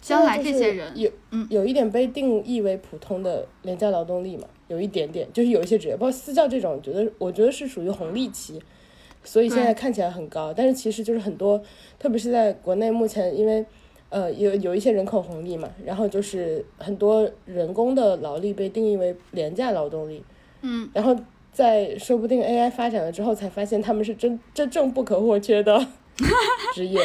[0.00, 1.46] 将来这些人有嗯。
[1.48, 8.60] 有一点被定义为普通的廉价劳动力嘛，有一点点，就是有一些职业，包括私教这种，觉得我觉得是属于红利期，
[9.22, 11.62] 所以现在看起来很高，但是其实就是很多，
[11.96, 13.64] 特别是在国内目前，因为
[14.10, 20.24] 呃有有一些人口红利嘛，然后就是很多人工的劳力被定义为廉价劳动力，
[20.62, 21.16] 嗯，然后
[21.52, 25.86] 在说不定 AI 发展了之后，才发现他们是真真正不可或缺的
[26.74, 27.00] 职业。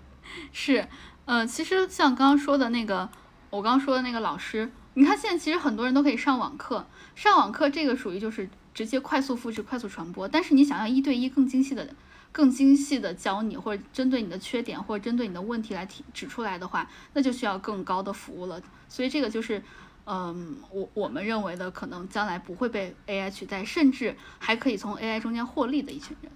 [0.52, 0.86] 是，
[1.26, 3.08] 呃，其实像刚刚说的那个，
[3.50, 11.86] 我刚刚说的那个老师，你看现在其实很多人都可以上网课，上网课这个属于就是直接快速复制、快速传播，但是你想要一对一更精细的、
[12.32, 18.60] 更精细的教你，或者针对你的缺点或者针对你的问题来提指出来的话，那就需要更高的服务了。
[18.88, 19.62] 所以这个就是。
[20.10, 26.32] 嗯，我我们认为的可能将来不会被 AI 取代，甚至还可以从 AI 中间获利的一群人。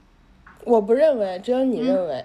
[0.67, 2.23] 我不认为，只有你认为。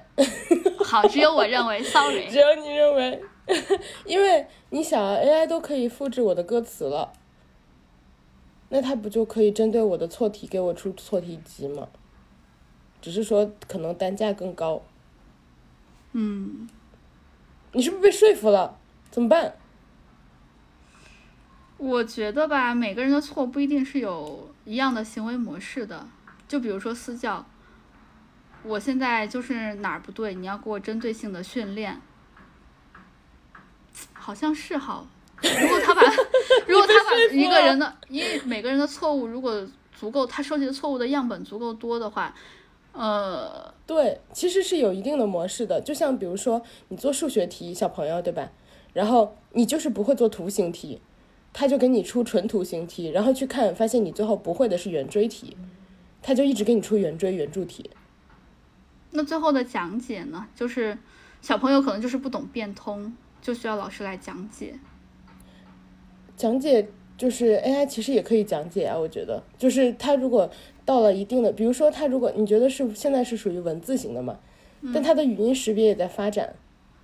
[0.84, 2.30] 好，只有我认为， sorry。
[2.30, 3.24] 只有你认为，
[4.04, 7.14] 因为你想啊，AI 都可以复制我的歌词了，
[8.68, 11.88] 那它不就可以针对我的错题给我出错题集吗？
[13.02, 14.82] 只是说可能单价更高。
[16.14, 16.68] 嗯，
[17.74, 18.78] 你是不是被说服了？
[19.12, 19.56] 怎么办？
[21.78, 26.08] 我觉得吧，每个人的错不一定是有一样的行为模式的。
[26.48, 27.46] 就比如说私教，
[28.64, 32.02] 我现在就是哪儿不对，你要给我针对性的训练，
[34.14, 35.06] 好像是哈。
[35.42, 36.02] 如果他把，
[36.68, 42.34] 如果他把一个人的，因为每个人的错误如果足够，他收集的错误的样本足够多的话，
[42.98, 45.80] 呃，对，其实是有一定的模式的。
[45.80, 48.52] 就像比如说你做数学题，小朋友对吧？
[48.94, 51.00] 然后你就是不会做图形题，
[51.54, 55.56] 他就给你出纯图形题，然后去看发现你最后不会的是圆锥题，
[56.24, 57.92] 他就一直给你出圆锥圆柱题。
[59.12, 60.98] 那最后的讲解呢，就是
[61.42, 64.80] 小朋友可能就是不懂变通，就需要老师来讲解。
[66.36, 70.50] 讲解就是 AI 其实也可以讲解啊，我觉得就是它如果
[70.86, 74.38] 到了一定的，比如说它如果你觉得是现在是属于文字型的嘛，
[74.94, 76.54] 但它的语音识别也在发展。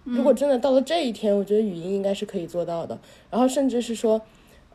[0.03, 2.99] 如果真的到了这一天，我觉得语音应该是可以做到的。
[3.31, 4.21] 然后甚至是说，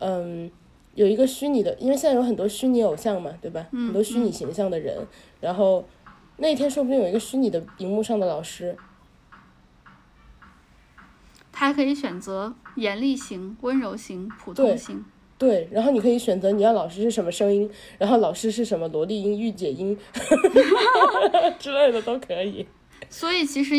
[0.00, 0.50] 嗯，
[0.94, 3.68] 有一个虚拟的，因为现在有很多虚拟偶像嘛，对吧？
[3.70, 5.06] 很多虚拟形象的人，
[5.40, 5.84] 然后
[6.38, 8.74] 那一天说不定有一个虚拟的荧幕上的老师，
[11.52, 15.04] 他还可以选择严厉型、温柔型、普通型。
[15.38, 19.96] 对，然后你可以选择你要老师是什么声音，然后老师是什么萝莉音、御姐音
[21.60, 22.66] 之类的都可以。
[23.08, 23.74] 所以其实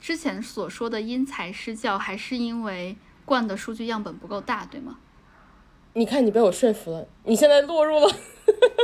[0.00, 2.96] 之前所说的因材施教，还是因为
[3.26, 4.98] 灌的数据样本不够大，对吗？
[5.92, 8.10] 你看，你被我说服了，你现在落入了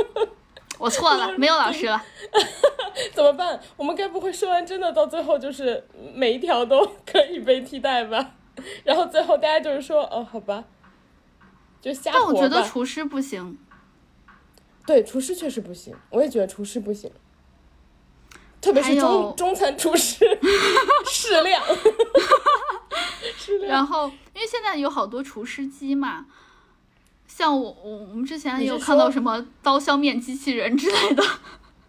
[0.77, 2.01] 我错了，没有老师了。
[3.13, 3.59] 怎么办？
[3.75, 8.35] 我们该不会说完真的到最后就是每一条都可以被替代吧？
[8.83, 10.63] 然后最后大家就是说，哦，好吧，
[11.81, 12.47] 就瞎但我觉。
[12.47, 13.57] 得厨师不行，
[14.85, 17.09] 对，厨师确实不行，我也觉得厨师不行，
[18.59, 20.25] 特别是中中餐厨师
[21.09, 21.61] 适量。
[23.67, 26.25] 然后因为现在有好多厨师机嘛，
[27.27, 31.23] 像我我我们之前也有看到说什么刀削面机器人之类的。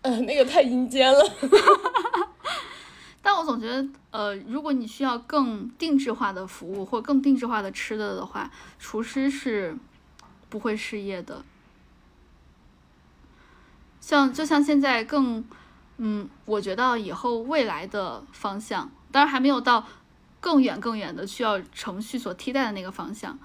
[0.03, 1.21] 呃，那个太阴间了。
[3.23, 9.77] 但我总觉得，呃，如果你需要更定制化的服务或更定制化的吃的的话，厨师是
[10.49, 11.45] 不会失业的。
[14.01, 15.45] 像就像现在更，
[15.99, 19.87] 嗯，我觉得以后未来的方向，当然还没有到
[20.41, 23.39] 更远更远的需要程序所替代的那个方向。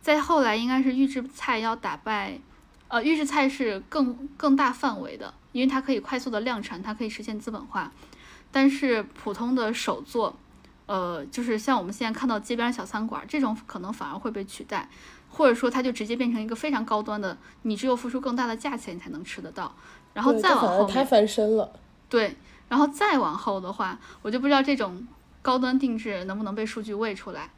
[0.00, 2.40] 再后来应该是预制菜要打败，
[2.88, 7.92] 呃，预制菜是更更大范围的，因为它可以快速的量产，它可以实现资本化。
[8.52, 10.36] 但是普通的手作，
[10.86, 14.88] 呃，就是像我们现在看到街边小餐馆这种，可能反而会被取代，
[15.30, 19.74] 或者说它就直接变成一个非常高端的，你只有付出更大的价钱你才能吃得到。
[20.14, 21.72] 然后再往后太，翻身了。
[22.10, 22.36] 对，
[22.68, 25.06] 然后再往后的话，我就不知道这种
[25.40, 27.50] 高端定制能不能被数据喂出来。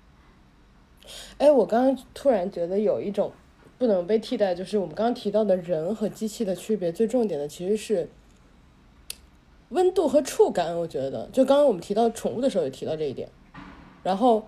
[1.39, 3.33] 哎，我刚刚突然觉得有一种
[3.77, 8.09] 不能被替代，就是我们刚刚提到的人和机器的区别，最重点的其实是
[9.75, 10.75] 温度和触感。
[10.77, 13.29] 我觉得，就刚刚我们提到宠物的时候也提到这一点。
[14.03, 14.47] 然后，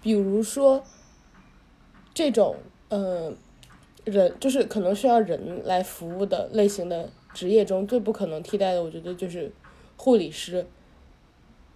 [0.00, 0.82] 比如说
[2.14, 2.56] 这种
[2.88, 3.32] 呃
[4.04, 9.52] 人，就是可能需要人来服务的类型的职业中，最不可能替代的，我觉得就是
[9.96, 10.66] 护理师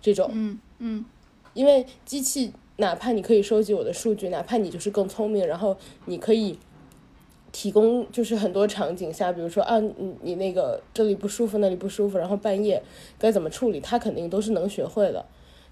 [0.01, 0.30] 这种。
[0.32, 1.05] 嗯嗯，
[1.55, 6.59] 因为机器哪怕你可以收集我的数据，哪怕你就是更聪明，然后你可以
[7.59, 12.83] 提供就是很多场景下，比如说啊，你你那个这里不舒服，那里不舒服，然后半夜
[13.19, 15.25] 该怎么处理，它肯定都是能学会的。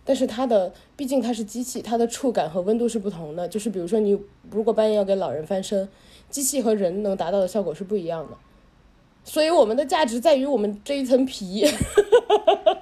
[0.03, 3.47] 但是它的毕竟它是机器，它的触感和温度是不同的。
[3.47, 4.19] 就是比如说你
[4.51, 5.87] 如果半夜要给老人翻身，
[6.31, 8.37] 机器和人能达到的效果是不一样的。
[9.23, 11.67] 所以我们的价值在于我们这一层皮。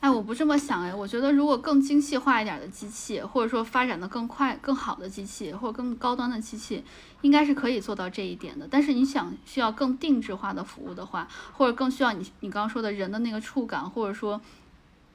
[0.00, 6.84] 哎，我不这么想哎，我觉得如果更精细化一点的机器，或者说发展的更快、更好的机器，或者更高端的机器，
[7.22, 8.68] 应该是可以做到这一点的。
[8.70, 14.40] 但是你想需要更定制化的服务的话，或者更需要你你刚刚说的人的那个触感，或者说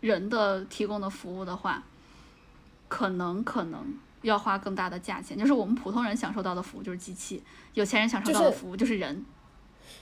[0.01, 1.81] 人的提供的服务的话，
[2.89, 3.79] 可能可能
[4.21, 5.37] 要花更大的价钱。
[5.37, 7.41] 就是我们普通人享受到的服务就是机器，
[7.73, 9.23] 有钱人享受到的服务就是人。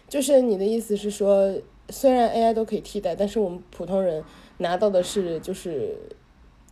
[0.10, 1.56] 就是你的意思是说，
[1.90, 4.24] 虽然 AI 都可以替代，但是我们普通人。
[4.62, 5.96] 拿到的是就是，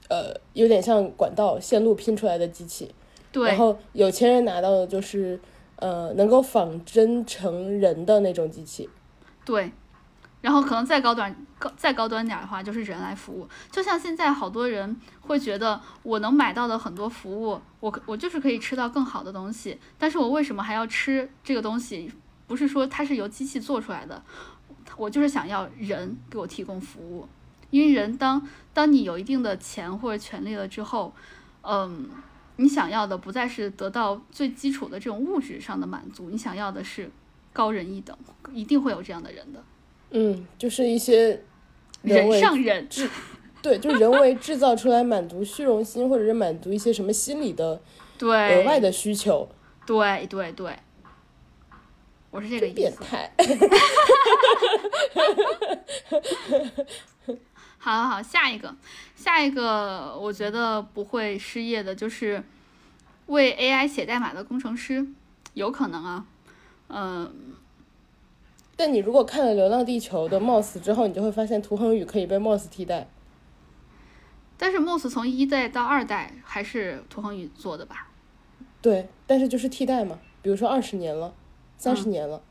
[0.08, 2.94] 呃，有点像管道线路拼出来的机器，
[3.32, 3.50] 对。
[3.50, 5.40] 然后有钱人拿到的就是，
[5.76, 8.90] 呃，能够仿真成人的那种机器，
[9.44, 9.72] 对。
[10.42, 13.46] 然后可能再高端高再高端点的话，就是人来服务。
[13.70, 22.10] 就像现在好多人会觉得，我能买到的很多服务，我我就是可以吃到更好的东西，但是我为什么还要吃这个东西？
[22.48, 24.24] 不是说它是由机器做出来的，
[24.96, 27.28] 我就是想要人给我提供服务。
[27.72, 31.14] 因为人当当你有一定的钱或者权利了之后，
[31.62, 32.10] 嗯，
[32.56, 37.10] 你想要的不再是得到最基础的这种物质上的满足，你想要的是
[37.54, 38.18] 高人一等，
[38.54, 39.64] 一定会有这样的人的。
[40.12, 41.44] 嗯，就是一些
[42.02, 42.88] 人上人，
[43.62, 47.82] 对，就人为制造出来满足虚荣心，或者是满足一些什么心理的
[48.18, 49.48] 对额外的需求。
[49.86, 50.78] 对对对，
[52.32, 52.76] 我是这个意思。
[52.76, 53.32] 变态。
[57.80, 58.76] 好，好，好，下一个，
[59.16, 62.44] 下一个，我觉得不会失业的，就是
[63.28, 65.08] 为 AI 写代码的工程师，
[65.54, 66.26] 有可能啊，
[66.90, 67.34] 嗯。
[68.76, 73.10] 但你如果看了《流浪地球》的 Moss 之后，你就会发现涂恒宇可以被 Moss 替代。
[74.58, 78.08] 但是 Moss 从一代到二代还是涂恒宇做的吧？
[78.82, 81.34] 对，但是就是替代嘛，比如说二十年了，
[81.78, 82.42] 三十年了。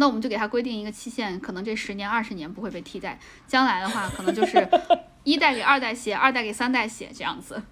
[0.00, 3.20] 那我们就给他规定一个期限，可能这十年、二十年不会被替代。
[3.46, 4.66] 将来的话，可能就是
[5.24, 7.62] 一代给二代写，二代给三代写这样子。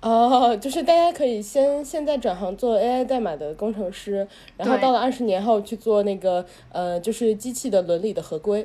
[0.00, 4.26] 哦，就是大家可以先现在转行做 AI 代码的工程师，
[4.56, 8.64] 然后到了二十年后去做那个呃，就是机器的伦理的合规。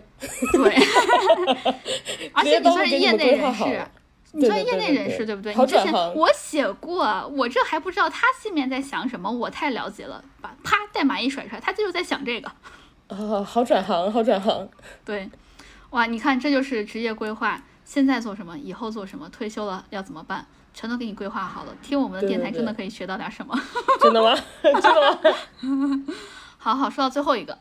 [0.53, 0.75] 对，
[2.33, 3.87] 而且你算是业内人士，
[4.33, 5.55] 你算业内人士对不对？
[5.55, 10.23] 你之前我写过，我这还不知道他心里面在想什么，我太了解了。
[10.39, 12.51] 把啪代码一甩出来，他就是在想这个。
[13.09, 14.67] 哦，好转行，好转行。
[15.05, 15.29] 对，
[15.91, 17.61] 哇，你看，这就是职业规划。
[17.85, 21.73] 现在做什么，以后做什么，退休了要怎么办，全都给你规划好了。
[21.81, 23.57] 听我们的电台，真的可以学到点什么。
[24.01, 24.37] 真的吗？
[24.61, 26.03] 真的吗？
[26.57, 27.57] 好好说到最后一个，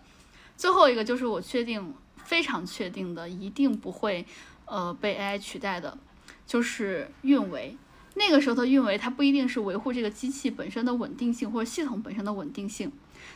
[0.57, 1.95] 最后一个就是我确定，
[2.25, 4.27] 非常确定的，一定不会
[4.65, 5.97] 呃被 AI 取代的，
[6.45, 7.77] 就是运维。
[8.17, 12.91] 那个时候的运维，它不一定是维护这个机器本身的稳定性或者系统本身的稳定性，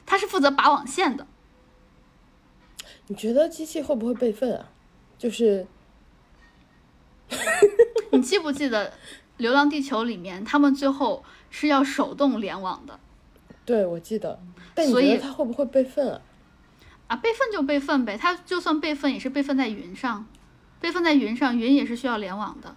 [0.04, 1.24] 它是负责拔网线的。
[3.11, 4.68] 你觉得机器会不会备份啊？
[5.18, 5.66] 就是，
[8.12, 8.88] 你记不记得
[9.36, 13.00] 《流浪地球》里面他们最后是要手动联网的？
[13.66, 14.40] 对，我记得。
[14.76, 16.20] 但你觉得它会不会备份啊？
[17.08, 20.24] 啊，备份就备份呗，它就算备份也是备份在云上，
[20.80, 22.76] 备份在云上，云也是需要联网的。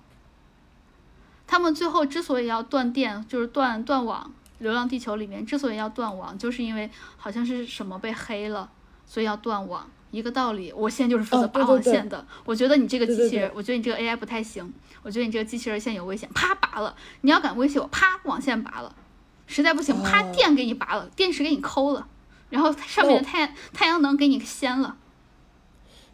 [1.46, 8.72] 他们最后之所以要断电，就是断断网，《流浪地球》里面之所以要断网，就是因为好像是什么被黑了，
[9.06, 9.88] 所以要断网。
[10.14, 12.24] 一个道理，我现在就是负责拔网线的。
[12.46, 14.72] 我觉得你这个机器人，我觉得你这个 AI 不太行。
[15.02, 16.96] 我觉得你这个机器人现在有危险，啪拔了。
[17.22, 18.96] 你要敢威胁我，啪网线拔了。
[19.48, 22.08] 实在不行，啪电给你拔了，电池给你抠了，
[22.52, 24.96] 然后上面的太阳太阳能给你掀了。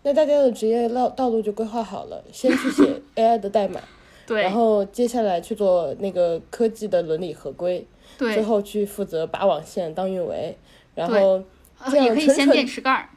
[0.03, 3.81] 那大家的职业道道路就规划好了，先去写 AI 的代码，
[4.25, 7.85] 对，然后接下来去做那个科技的伦理合规，
[8.17, 10.57] 对，最后去负责拔网线当运维，
[10.95, 11.43] 然后
[11.91, 13.09] 也可以掀电池盖儿。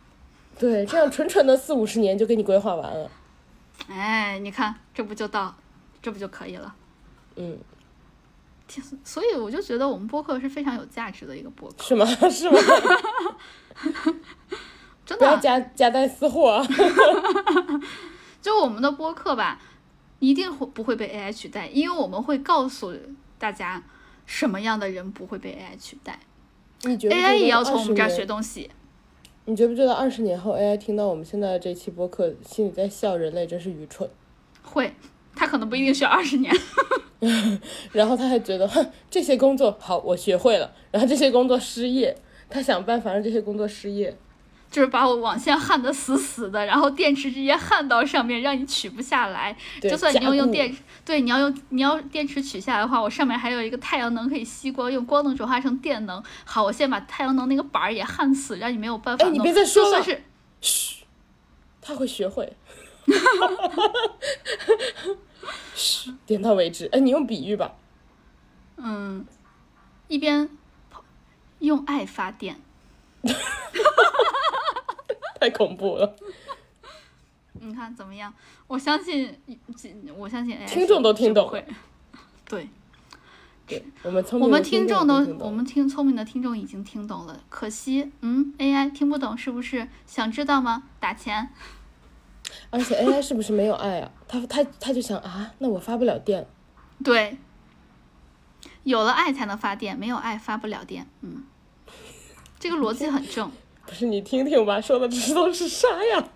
[0.59, 3.11] 对，这样纯纯的四五十年就给你规划完了。
[3.89, 5.55] 哎，你看，这不就到，
[6.01, 6.75] 这不就可以了？
[7.37, 7.59] 嗯，
[9.03, 12.07] 所以我就觉得我们播客是非常有价值的一个播客，是吗？
[12.31, 12.57] 是吗？
[15.05, 15.41] 真的不要的。
[15.43, 16.67] 夹夹带私货啊。
[18.41, 19.61] 就我们的播客吧，
[20.21, 22.95] 一定会不会被 AI 取代，因为我们会告诉
[23.39, 23.83] 大家
[24.27, 26.21] 什么样的人不会被 AI 取代
[26.83, 28.71] 你觉得，AI 也要从我们这儿学东西。
[29.45, 34.09] 你觉不觉得二十年后 AI 听到我们现在的这期播客，心里在笑人类真是愚蠢？
[34.63, 34.93] 会，
[35.35, 36.55] 他可能不一定需要二十年。
[37.91, 40.73] 然后他还觉得，哼，这些工作好，我学会了。
[40.93, 42.17] 然后这些工作失业，
[42.49, 44.17] 他想办法让这些工作失业。
[44.73, 49.55] 就是把我网线焊得死死的，然后电池直接焊到上面，让你取不下来。
[49.81, 56.25] 对就算你要用电，对，你要用你要电池取下来的话，我上面还有一个太阳能可以吸光，用光能转化成电能。
[56.45, 59.35] 好，我先把太阳能那个板儿也焊死，让你没有办法弄。
[59.35, 60.25] 哎你别再说了就算是
[60.63, 61.05] 嘘，
[61.83, 62.57] 他会学会。
[65.75, 66.89] 嘘，点到为止。
[66.93, 67.75] 哎，你用比喻吧。
[68.77, 69.27] 嗯，
[70.09, 70.49] 一边
[71.59, 72.61] 用爱发电，
[75.41, 76.17] 太恐怖了，
[77.55, 78.33] 你看怎么样？
[78.67, 79.35] 我相信，
[80.17, 81.65] 我相信听众都听懂会。
[82.45, 82.69] 对，
[83.67, 85.15] 对我们聪明我们听听众都
[85.45, 87.41] 我们听聪明的听众已经听懂了。
[87.49, 89.89] 可惜，嗯，AI 听不懂，是不是？
[90.07, 90.85] 想知道吗？
[91.01, 91.49] 打钱。
[92.71, 94.11] 而且 AI 是不是没有爱啊？
[94.29, 96.47] 他他他就想啊，那我发不了电。
[97.03, 97.39] 对，
[98.85, 101.07] 有了爱才能发电，没有爱发不了电。
[101.23, 101.45] 嗯，
[102.63, 103.51] 这个逻辑很正。
[103.85, 106.29] 不是你听听吧，说的这都是啥呀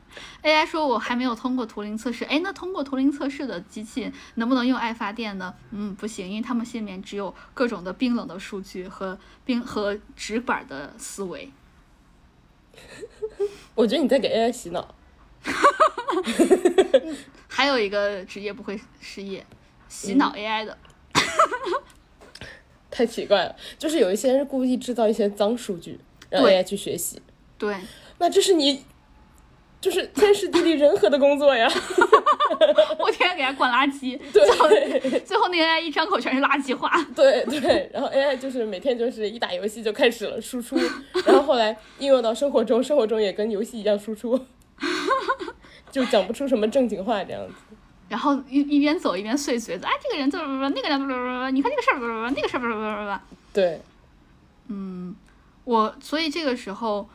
[0.43, 5.55] ？AI 说我还没有通过图灵测试，哎，那通过图灵测试的机器能不能用爱发电呢？
[5.71, 11.53] 嗯，不行，因为他们心里面只有各种的冰冷的数据和冰和纸板的思维。
[13.77, 14.93] 我觉得你在给 AI 洗脑。
[17.47, 19.47] 还有一个职业不会失业，
[19.89, 20.77] 洗脑嗯 AI 的。
[22.91, 26.01] 太奇怪了，就是有一些人故意制造一些脏数据，
[26.31, 27.21] 让对 AI 去学习。
[27.59, 27.75] 对，
[28.19, 28.85] 那这是你，
[29.81, 31.71] 就是天时地利人和的工作呀。
[32.99, 36.91] 我天天给他灌垃圾， 最后对最后那个 AI 一张口全是垃圾话。
[37.15, 40.77] 对对，然后 AI 就是每天就是一打游戏就开始了输出，
[41.27, 44.39] 然后后来应用到生活中，生活中也跟游戏一样输出，
[45.91, 47.55] 就讲不出什么正经话这样子。
[48.09, 53.21] 然后一一边走一边碎嘴子，哎，这个人怎么怎么，那个人怎么怎么，你看这个事儿怎么怎么，那个事儿怎么怎么
[54.69, 55.15] 怎么。
[55.67, 57.09] 对，我所以这个时候，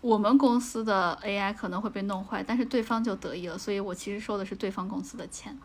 [0.00, 5.58] 我们公司的 AI 可能会被弄坏，但是对方就得意了，所以我其实收的是对方公司的钱。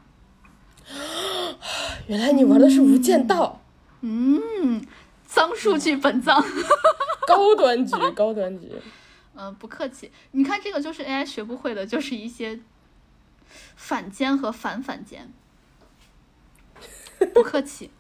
[2.07, 3.61] 原来你玩的是无间道，
[4.01, 4.86] 嗯，
[5.25, 6.43] 脏数据本脏。
[7.27, 8.71] 高端局，高端局。
[9.36, 10.11] 嗯，不客气。
[10.32, 12.59] 你看这个就是 AI 学不会的，就是一些
[13.75, 15.32] 反间和反反间。
[17.34, 17.91] 不客气，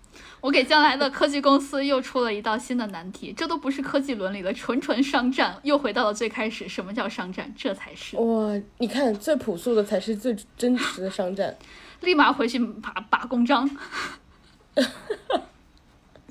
[0.41, 7.53] 我给将来的科技公司又出了一道新的难题，这都不是科技伦理了，纯纯商战，又回到了最开始，什么叫商战？
[7.57, 8.15] 这才是。
[8.17, 11.55] 哇，你看最朴素的才是最真实的商战。
[12.01, 13.69] 立马回去把把公章。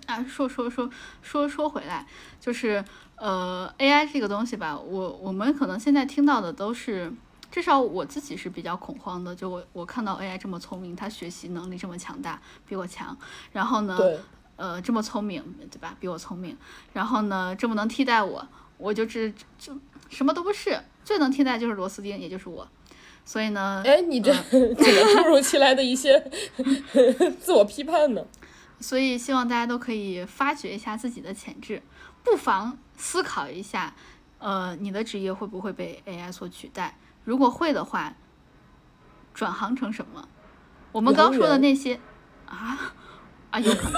[0.06, 0.88] 啊，说说说
[1.20, 2.06] 说说回来，
[2.40, 2.82] 就是
[3.16, 7.12] 呃，AI 这个东西吧，我我们可能现在听到的都是，
[7.51, 9.34] 至少我自己是比较恐慌的。
[9.34, 13.16] 就我我看到 AI 这么聪明，它学习能力这么强大，比我强，
[13.53, 14.18] 然后呢，对，
[14.57, 15.96] 呃，这么聪明，对吧？
[15.99, 16.57] 比我聪明，
[16.92, 18.46] 然后呢，这么能替代我，
[18.76, 19.78] 我就只就
[20.09, 22.68] 什么都不是，最能替代就是螺丝钉，也就是我。
[23.24, 26.18] 所以呢，哎，你这 怎么突如其来的一些
[27.40, 28.24] 自我批判呢？
[28.80, 31.82] 所以希望大家都可以发掘一下自己的潜质，
[32.22, 33.94] 不妨思考一下，
[34.38, 36.97] 呃，你的职业会不会被 AI 所取代？
[37.28, 38.14] 如果会的话，
[39.34, 40.26] 转行成什么？
[40.92, 42.00] 我们刚说的那些
[42.46, 42.94] 啊
[43.50, 43.90] 啊，有可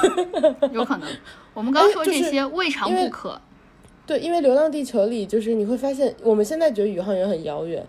[0.59, 1.09] 能，有可能。
[1.55, 3.41] 我们刚说这些未尝不可。
[4.05, 7.87] 对，因为《流浪地球》里，就是你会发现，我们现在觉得宇航员很遥远。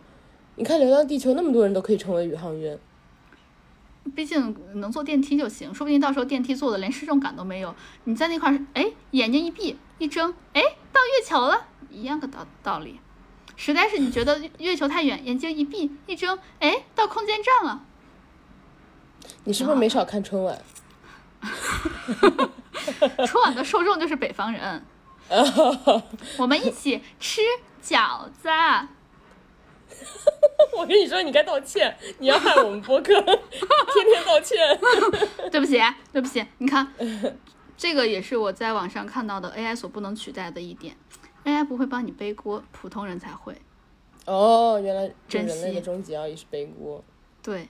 [0.58, 2.78] 你看《流浪地球》，那么多人都可以成为宇航员。
[4.16, 7.74] 毕竟能坐电梯就行，说不定到时候电梯坐的连失重感都没有。
[8.04, 10.62] 你在那块儿，哎，眼睛一闭一睁，哎，
[10.94, 13.00] 到月球了，一样的道道理。
[13.64, 17.86] 实在是你觉得月球太远，眼睛一闭一睁，哎，到空间站了。
[19.44, 20.60] 你是不是没少看春晚？
[23.28, 24.84] 春晚的受众就是北方人，
[26.40, 27.40] 我们一起吃
[27.84, 28.50] 饺子。
[30.76, 33.40] 我跟你说，你该道歉，你要害我们播客天
[34.12, 34.58] 天道歉。
[35.52, 35.80] 对不起，
[36.12, 36.92] 对不起，你看，
[37.78, 40.98] 这个也是我在网上看到的 AI 所不能取代的一点
[41.46, 43.56] ，AI 不会帮你背锅，普通人才会。
[44.26, 47.04] 哦，原来人类惜的终极奥义是背锅。
[47.42, 47.68] 对，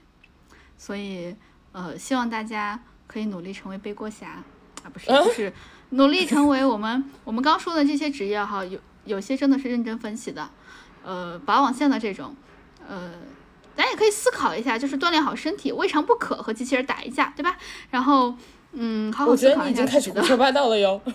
[0.76, 1.34] 所以
[1.72, 4.42] 呃，希望大家可以努力成为背锅侠。
[4.82, 5.52] 啊，不是， 就是
[5.90, 10.50] 努力成为我们 我们刚说的这些职业哈，有有些真的是认真分析的，
[11.04, 12.34] 呃，拔网线的这种，
[12.88, 13.12] 呃，
[13.76, 17.56] 咱也可以思考一下，就是锻炼好身体，未尝不可和机器人打一架，对吧？
[17.90, 18.34] 然后，
[18.72, 20.22] 嗯，好好思考一下自己的。
[20.22, 21.00] 说八道了哟。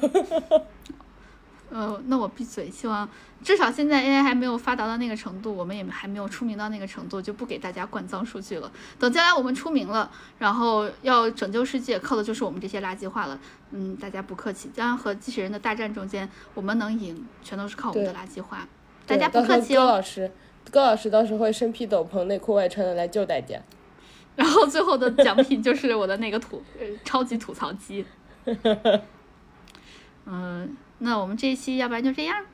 [1.78, 2.72] 呃，那我闭嘴。
[2.72, 3.08] 希望
[3.44, 8.72] 至少现在 AI 还没有发达到那个程度，我们也还没有出名到那个程度，就不给大家灌脏数据了。
[8.98, 10.10] 等将来我们出名了，
[10.40, 13.40] 然后要拯救世界，靠的就是我们这些垃圾话了。
[13.70, 14.72] 嗯，大家不客气。
[14.74, 18.68] 将来和机器人的大战中间，我们能赢，全都是靠我们的垃圾话。
[19.06, 19.82] 大家不客气哦。
[19.82, 20.32] 高老师，
[20.72, 23.62] 高老师到时候会身披斗篷、内裤外穿的来救大家。
[24.36, 26.64] 然后最后的奖品就是我的那个吐
[27.06, 28.04] 超级吐槽机。
[30.26, 30.76] 嗯。
[31.00, 32.46] 那我们这一期要不然就这样。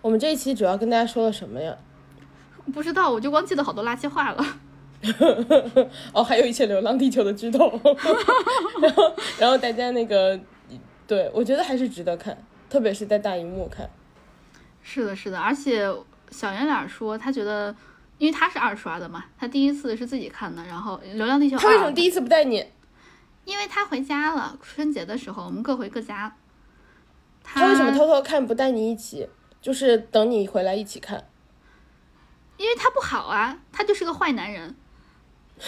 [0.00, 1.76] 我们这一期主要跟大家说了什么呀？
[2.72, 4.44] 不知道，我就光记得好多垃圾话了。
[6.12, 7.68] 哦，还有一些《流浪地球》的剧透。
[8.80, 10.38] 然后，然后大家那个，
[11.06, 12.36] 对我觉得还是值得看，
[12.68, 13.88] 特别是在大荧幕看。
[14.82, 15.88] 是的，是的，而且
[16.30, 17.74] 小圆脸说他觉得，
[18.18, 22.64] 因为他是二刷的嘛，他第一次是自己看的，然后《流浪地球》他为什么第一次不带你？
[23.44, 26.36] 因为他回家了，春节的时候我们各回各家。
[27.54, 29.28] 他为什么偷偷看不带你一起？
[29.60, 31.28] 就是等你回来一起看。
[32.56, 34.76] 因为他不好啊，他就是个坏男人。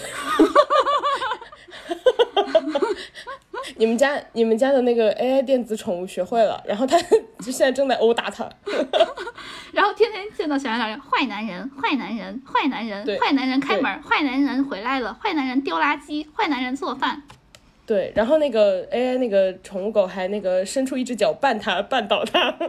[3.76, 7.00] 你们家你们家的那个 AI 电子宠物学会了，然后他
[7.40, 8.48] 就现在正在殴打他。
[9.72, 17.22] 然后天天见到小圆脸，坏男人，坏男人，坏男人，坏男人开门，坏男人回来了，坏男人丢垃圾，坏男人做饭。
[17.90, 22.54] 对，然后那个 AI 那个宠物狗还那个伸出一只脚绊它，绊倒它。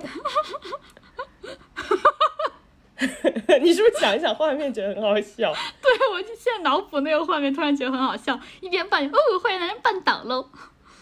[3.62, 5.54] 你是不是想一想画面觉得很好笑？
[5.80, 10.50] 对，我就现在脑补那个画面，突然觉得很好笑，一边绊哦，坏男人绊倒喽。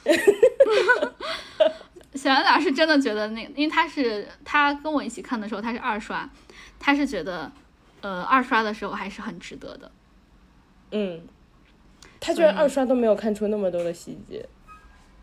[2.13, 6.29] 小杨老师真的觉得那，因为他是他跟我一起看的时候，他是二刷，
[6.77, 7.49] 他是觉得
[8.01, 9.89] 呃二刷的时候还是很值得的。
[10.91, 11.21] 嗯。
[12.29, 14.47] 他居然二刷都没有看出那么多的细节，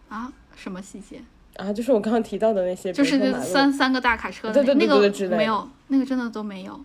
[0.09, 0.33] 啊？
[0.57, 1.23] 什么细节？
[1.57, 4.99] 啊，就是我刚刚提到的那些，就是三三个大卡车的那个
[5.37, 6.85] 没有，那个真的都没有。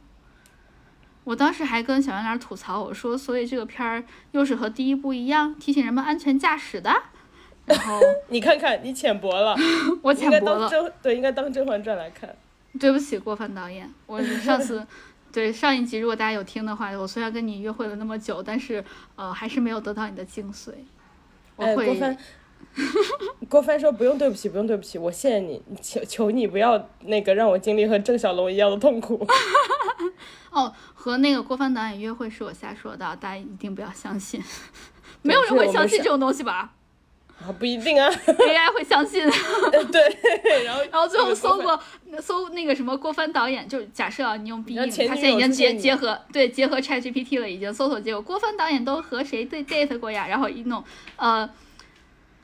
[1.23, 6.91] 我当时还跟小圆脸吐槽，我说，所以这个片儿又是和第一部一样，提醒人们安全驾驶的。
[7.65, 7.99] 然后
[8.29, 9.55] 你看看，你浅薄了，
[10.01, 10.69] 我浅薄了。
[11.01, 12.29] 对，应该当《甄嬛传》来看。
[12.79, 14.85] 对不起，郭帆导演，我上次。
[15.31, 18.83] 对上一集，如果大家有听的话，我虽然跟你约会了那么久，但是
[19.15, 20.71] 呃，还是没有得到你的精髓。
[21.57, 22.17] 哎，郭帆，
[23.47, 29.25] 郭帆说不用对不起，不用对不起，我谢谢你，求求你不要那个让我经历和郑晓龙一样的痛苦。
[30.51, 34.43] 哦，和那个郭帆导演约会是我瞎说的，大家一定不要相信，
[35.21, 36.73] 没有人会相信这种东西吧？
[37.43, 39.23] 啊，不一定啊，AI 会相信。
[39.91, 41.81] 对， 然后然后最后搜过
[42.21, 50.27] 搜那个什么郭帆导演，就假设啊，你用 B，他现在已经结结合对结合 ChatGPT 了，已经搜索结果郭帆导演都和谁对 date 过呀？
[50.27, 50.83] 然后一弄，
[51.15, 51.49] 呃，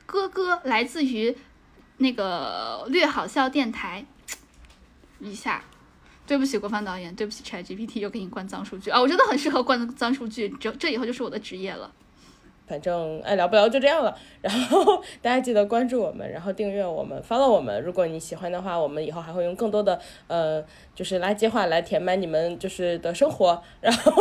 [0.04, 1.36] 哥哥来自于
[1.98, 4.04] 那个略好笑电台，
[5.20, 5.62] 一下，
[6.26, 9.00] 对不起郭帆导演，对不起 ChatGPT 又给你灌脏数据啊！
[9.00, 11.92] 我真的很适合灌脏数据，这这以后就是我的职业了。
[12.68, 17.82] 反正爱聊不聊就这样了， 然后大家记得关注我们，然后订阅我们，follow 我们。
[17.82, 20.62] 如果你喜欢的话，我们以后还会用更多的呃，
[20.94, 23.62] 就是垃圾话来填满你们就是的生活。
[23.80, 24.12] 然后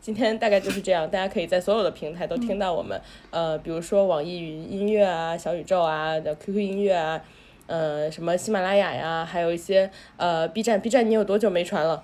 [0.00, 3.00] 今天大概就是这样，大家可以在所有的平台都听到我们，
[3.30, 7.20] 呃，比如说网易云音乐啊、小宇宙啊的 QQ 音乐啊，
[7.66, 12.02] 呃，什么喜马拉雅呀，还有一些呃 B 站，B 站你有多久没传了？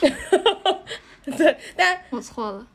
[1.24, 2.66] 对，大家我错了。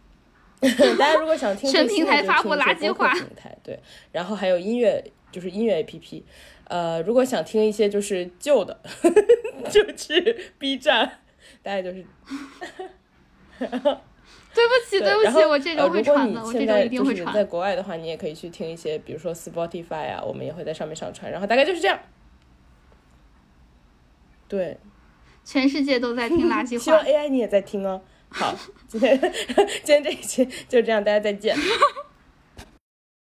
[0.60, 3.80] 大家如果想听全平台发布垃圾话，平台对，
[4.11, 6.23] 然后还有音乐，就是音乐 APP。
[6.65, 8.80] 呃，如果想听一些就是旧的，
[9.72, 11.19] 就去 B 站，
[11.64, 12.06] 大概就是。
[14.52, 17.34] 对不起，对不起，我这周会传的，我这周一定会传。
[17.34, 21.31] 在国外的话，你也可以去听一些，比如说 Spotify 啊，我们也会在上面上传。
[21.31, 21.99] 然后大概就是这样。
[24.48, 24.77] 对。
[25.45, 26.84] 全世界都在听垃圾 话。
[26.84, 28.02] 希望 AI 你也在听哦。
[28.30, 28.57] 好，
[28.88, 29.19] 今天
[29.84, 31.56] 今天这一期就这样，大家再见。